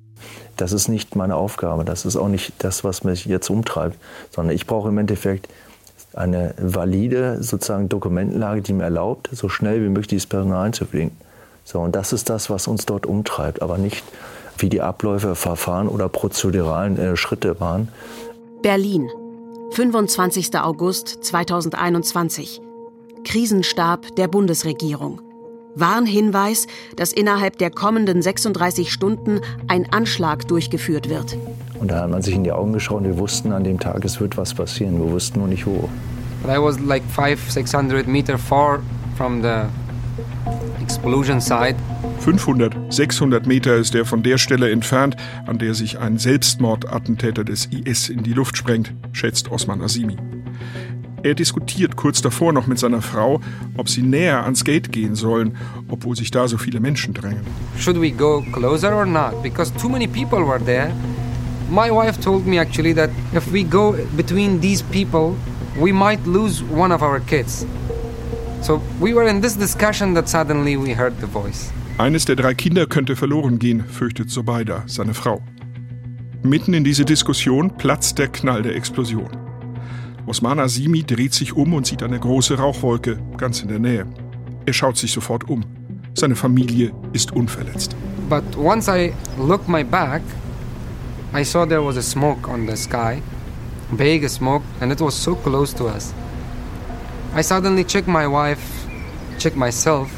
[0.56, 1.84] Das ist nicht meine Aufgabe.
[1.84, 3.98] Das ist auch nicht das, was mich jetzt umtreibt.
[4.30, 5.48] Sondern ich brauche im Endeffekt
[6.14, 11.10] eine valide sozusagen Dokumentenlage, die mir erlaubt, so schnell wie möglich dieses Personal einzufliegen.
[11.64, 14.04] So, und das ist das, was uns dort umtreibt, aber nicht,
[14.58, 17.88] wie die Abläufe, Verfahren oder prozeduralen äh, Schritte waren.
[18.62, 19.08] Berlin,
[19.72, 20.56] 25.
[20.58, 22.60] August 2021.
[23.24, 25.20] Krisenstab der Bundesregierung.
[25.74, 26.66] Warnhinweis,
[26.96, 31.36] dass innerhalb der kommenden 36 Stunden ein Anschlag durchgeführt wird.
[31.80, 34.04] Und da hat man sich in die Augen geschaut und wir wussten an dem Tag,
[34.04, 34.98] es wird was passieren.
[34.98, 35.88] Wir wussten nur nicht wo.
[36.42, 38.80] But I was like 500, 600 meter far
[39.16, 39.62] from the
[40.80, 41.76] explosion site.
[42.20, 45.16] 500, 600 Meter ist er von der Stelle entfernt,
[45.46, 50.16] an der sich ein Selbstmordattentäter des IS in die Luft sprengt, schätzt Osman Azimi.
[51.24, 53.40] Er diskutiert kurz davor noch mit seiner Frau,
[53.78, 55.56] ob sie näher ans Gate gehen sollen,
[55.88, 57.40] obwohl sich da so viele Menschen drängen.
[57.78, 59.42] Should we go closer or not?
[59.42, 60.92] Because too many people were there.
[61.70, 65.34] My wife told me actually that if we go between these people,
[65.80, 67.64] we might lose one of our kids.
[68.60, 71.72] So we were in this discussion that suddenly we heard the voice.
[71.96, 75.40] Eines der drei Kinder könnte verloren gehen, fürchtet Zobeida, seine Frau.
[76.42, 79.43] Mitten in diese Diskussion platzt der Knall der Explosion.
[80.26, 84.06] Osman Azimi dreht sich um und sieht eine große Rauchwolke ganz in der Nähe.
[84.64, 85.64] Er schaut sich sofort um.
[86.14, 87.94] Seine Familie ist unverletzt.
[88.30, 90.22] But once I looked my back,
[91.34, 93.20] I saw there was a smoke on the sky,
[93.98, 96.14] big smoke, and it was so close to us.
[97.36, 98.62] I suddenly checked my wife,
[99.38, 100.08] checked myself.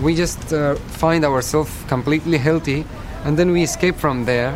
[0.00, 2.84] We just uh, find ourselves completely healthy,
[3.24, 4.52] and then we escape from there.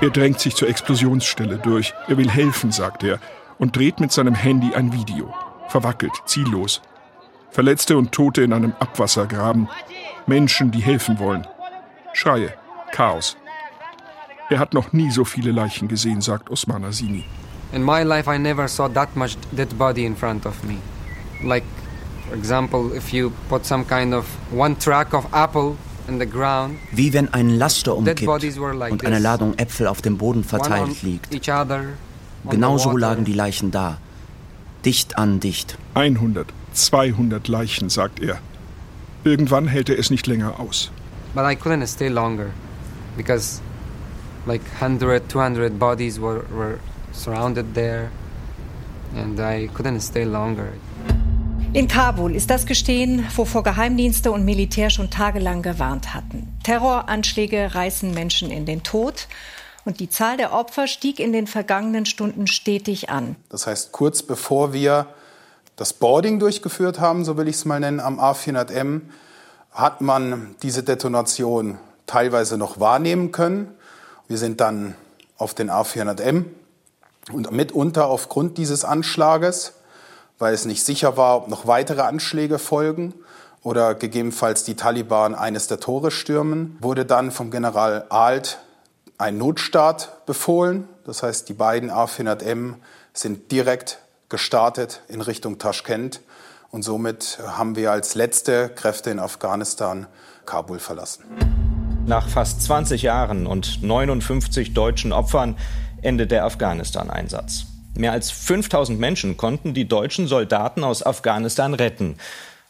[0.00, 1.92] Er drängt sich zur Explosionsstelle durch.
[2.06, 3.18] Er will helfen, sagt er
[3.58, 5.32] und dreht mit seinem Handy ein Video.
[5.68, 6.80] Verwackelt, ziellos.
[7.50, 9.68] Verletzte und Tote in einem Abwassergraben.
[10.26, 11.46] Menschen, die helfen wollen.
[12.12, 12.52] Schreie,
[12.92, 13.36] Chaos.
[14.50, 17.24] Er hat noch nie so viele Leichen gesehen, sagt Osman Azini.
[17.72, 20.78] In my life I never saw that much dead body in front of me.
[21.42, 21.64] Like
[22.28, 25.76] For example, if you put some kind of one track of apple
[26.92, 31.34] wie wenn ein Laster umkippt und eine Ladung Äpfel auf dem Boden verteilt liegt.
[32.44, 33.98] Genau so lagen die Leichen da.
[34.84, 35.76] Dicht an dicht.
[35.94, 38.38] 100, 200 Leichen, sagt er.
[39.24, 40.90] Irgendwann hält er es nicht länger aus.
[41.34, 42.46] But I couldn't stay longer
[43.16, 43.60] because
[44.46, 46.78] like 100, 200 bodies were, were
[47.12, 48.10] surrounded there
[49.14, 50.72] and I couldn't stay longer.
[51.74, 56.48] In Kabul ist das geschehen, wovor Geheimdienste und Militär schon tagelang gewarnt hatten.
[56.62, 59.28] Terroranschläge reißen Menschen in den Tod.
[59.88, 63.36] Und die Zahl der Opfer stieg in den vergangenen Stunden stetig an.
[63.48, 65.06] Das heißt, kurz bevor wir
[65.76, 69.00] das Boarding durchgeführt haben, so will ich es mal nennen, am A400M,
[69.72, 73.74] hat man diese Detonation teilweise noch wahrnehmen können.
[74.26, 74.94] Wir sind dann
[75.38, 76.44] auf den A400M
[77.32, 79.72] und mitunter aufgrund dieses Anschlages
[80.38, 83.14] weil es nicht sicher war, ob noch weitere Anschläge folgen
[83.62, 88.58] oder gegebenenfalls die Taliban eines der Tore stürmen, wurde dann vom General Alt
[89.18, 90.88] ein Notstart befohlen.
[91.04, 92.74] Das heißt, die beiden A400M
[93.12, 93.98] sind direkt
[94.28, 96.20] gestartet in Richtung Taschkent
[96.70, 100.06] und somit haben wir als letzte Kräfte in Afghanistan
[100.46, 101.24] Kabul verlassen.
[102.06, 105.56] Nach fast 20 Jahren und 59 deutschen Opfern
[106.00, 107.66] endet der Afghanistan-Einsatz.
[107.94, 112.16] Mehr als 5000 Menschen konnten die deutschen Soldaten aus Afghanistan retten.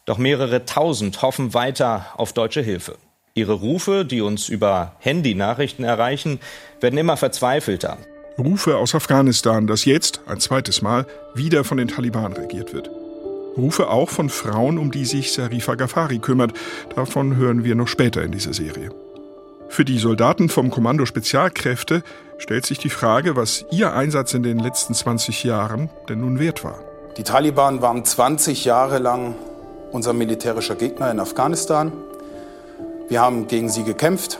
[0.06, 2.96] Doch mehrere tausend hoffen weiter auf deutsche Hilfe.
[3.38, 6.40] Ihre Rufe, die uns über Handynachrichten erreichen,
[6.80, 7.98] werden immer verzweifelter.
[8.38, 12.90] Rufe aus Afghanistan, das jetzt, ein zweites Mal, wieder von den Taliban regiert wird.
[13.56, 16.52] Rufe auch von Frauen, um die sich Sarifa Ghaffari kümmert.
[16.94, 18.90] Davon hören wir noch später in dieser Serie.
[19.68, 22.02] Für die Soldaten vom Kommando Spezialkräfte
[22.38, 26.64] stellt sich die Frage, was ihr Einsatz in den letzten 20 Jahren denn nun wert
[26.64, 26.78] war.
[27.16, 29.34] Die Taliban waren 20 Jahre lang
[29.90, 31.92] unser militärischer Gegner in Afghanistan.
[33.08, 34.38] Wir haben gegen sie gekämpft,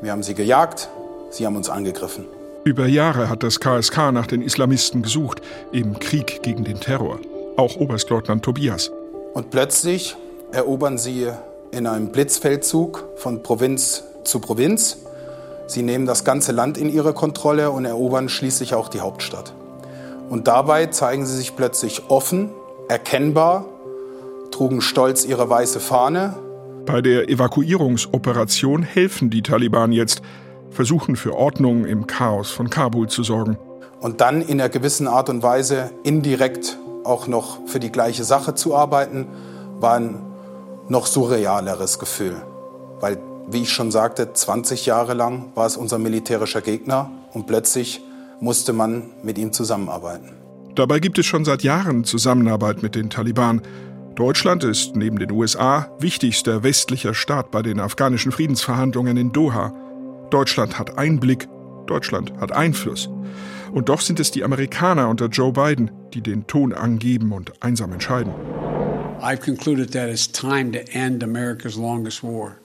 [0.00, 0.88] wir haben sie gejagt,
[1.30, 2.24] sie haben uns angegriffen.
[2.64, 5.42] Über Jahre hat das KSK nach den Islamisten gesucht,
[5.72, 7.18] im Krieg gegen den Terror.
[7.56, 8.90] Auch Oberstleutnant Tobias.
[9.34, 10.16] Und plötzlich
[10.52, 11.28] erobern sie
[11.70, 14.98] in einem Blitzfeldzug von Provinz zu Provinz.
[15.66, 19.52] Sie nehmen das ganze Land in ihre Kontrolle und erobern schließlich auch die Hauptstadt.
[20.30, 22.50] Und dabei zeigen sie sich plötzlich offen,
[22.88, 23.66] erkennbar,
[24.50, 26.34] trugen stolz ihre weiße Fahne.
[26.88, 30.22] Bei der Evakuierungsoperation helfen die Taliban jetzt,
[30.70, 33.58] versuchen für Ordnung im Chaos von Kabul zu sorgen.
[34.00, 38.54] Und dann in einer gewissen Art und Weise indirekt auch noch für die gleiche Sache
[38.54, 39.26] zu arbeiten,
[39.80, 40.18] war ein
[40.88, 42.36] noch surrealeres Gefühl.
[43.00, 43.18] Weil
[43.50, 48.00] wie ich schon sagte, 20 Jahre lang war es unser militärischer Gegner und plötzlich
[48.40, 50.38] musste man mit ihm zusammenarbeiten.
[50.74, 53.60] Dabei gibt es schon seit Jahren Zusammenarbeit mit den Taliban.
[54.18, 59.72] Deutschland ist neben den USA wichtigster westlicher Staat bei den afghanischen Friedensverhandlungen in Doha.
[60.30, 61.46] Deutschland hat Einblick,
[61.86, 63.08] Deutschland hat Einfluss.
[63.70, 67.92] Und doch sind es die Amerikaner unter Joe Biden, die den Ton angeben und einsam
[67.92, 68.32] entscheiden.
[69.22, 72.56] I've concluded that it's time to end America's longest war.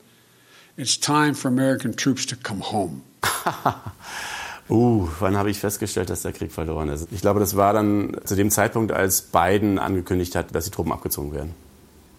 [0.75, 3.03] It's time for American troops to come home.
[4.69, 7.07] uh, wann habe ich festgestellt, dass der Krieg verloren ist?
[7.11, 10.91] Ich glaube, das war dann zu dem Zeitpunkt, als Biden angekündigt hat, dass die Truppen
[10.91, 11.53] abgezogen werden.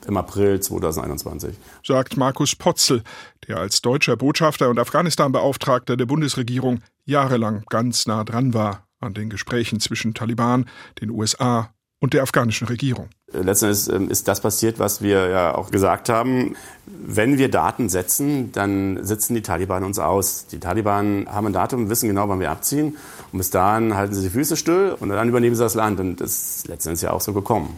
[0.06, 1.56] Im April 2021.
[1.82, 3.02] Sagt Markus Potzel,
[3.48, 9.30] der als deutscher Botschafter und Afghanistan-Beauftragter der Bundesregierung jahrelang ganz nah dran war an den
[9.30, 10.66] Gesprächen zwischen Taliban,
[11.00, 11.73] den USA
[12.04, 13.08] und der afghanischen Regierung.
[13.32, 16.54] Letzten Endes ähm, ist das passiert, was wir ja auch gesagt haben.
[16.86, 20.46] Wenn wir Daten setzen, dann sitzen die Taliban uns aus.
[20.46, 22.98] Die Taliban haben ein Datum, wissen genau, wann wir abziehen.
[23.32, 25.98] Und bis dahin halten sie die Füße still und dann übernehmen sie das Land.
[25.98, 27.74] Und das ist letzten Endes ja auch so gekommen.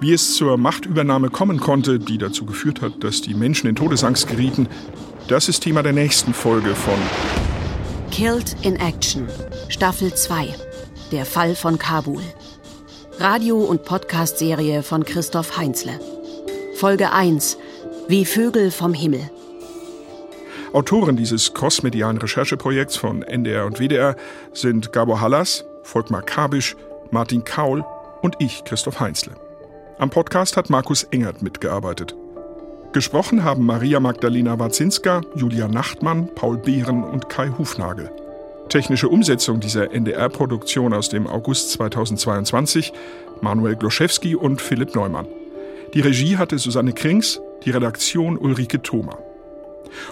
[0.00, 4.28] Wie es zur Machtübernahme kommen konnte, die dazu geführt hat, dass die Menschen in Todesangst
[4.28, 4.66] gerieten,
[5.28, 6.98] das ist Thema der nächsten Folge von
[8.10, 9.28] Killed in Action,
[9.68, 10.54] Staffel 2.
[11.12, 12.22] Der Fall von Kabul.
[13.18, 16.00] Radio- und Podcast-Serie von Christoph Heinzle.
[16.76, 17.58] Folge 1.
[18.08, 19.30] Wie Vögel vom Himmel.
[20.72, 24.16] Autoren dieses crossmedialen Rechercheprojekts von NDR und WDR
[24.54, 26.74] sind Gabor Hallas, Volkmar Kabisch,
[27.10, 27.84] Martin Kaul
[28.22, 29.32] und ich, Christoph Heinzle.
[30.00, 32.16] Am Podcast hat Markus Engert mitgearbeitet.
[32.94, 38.10] Gesprochen haben Maria Magdalena Wazinska, Julia Nachtmann, Paul Behren und Kai Hufnagel.
[38.70, 42.94] Technische Umsetzung dieser NDR-Produktion aus dem August 2022
[43.42, 45.26] Manuel Gloszewski und Philipp Neumann.
[45.92, 49.18] Die Regie hatte Susanne Krings, die Redaktion Ulrike Thoma.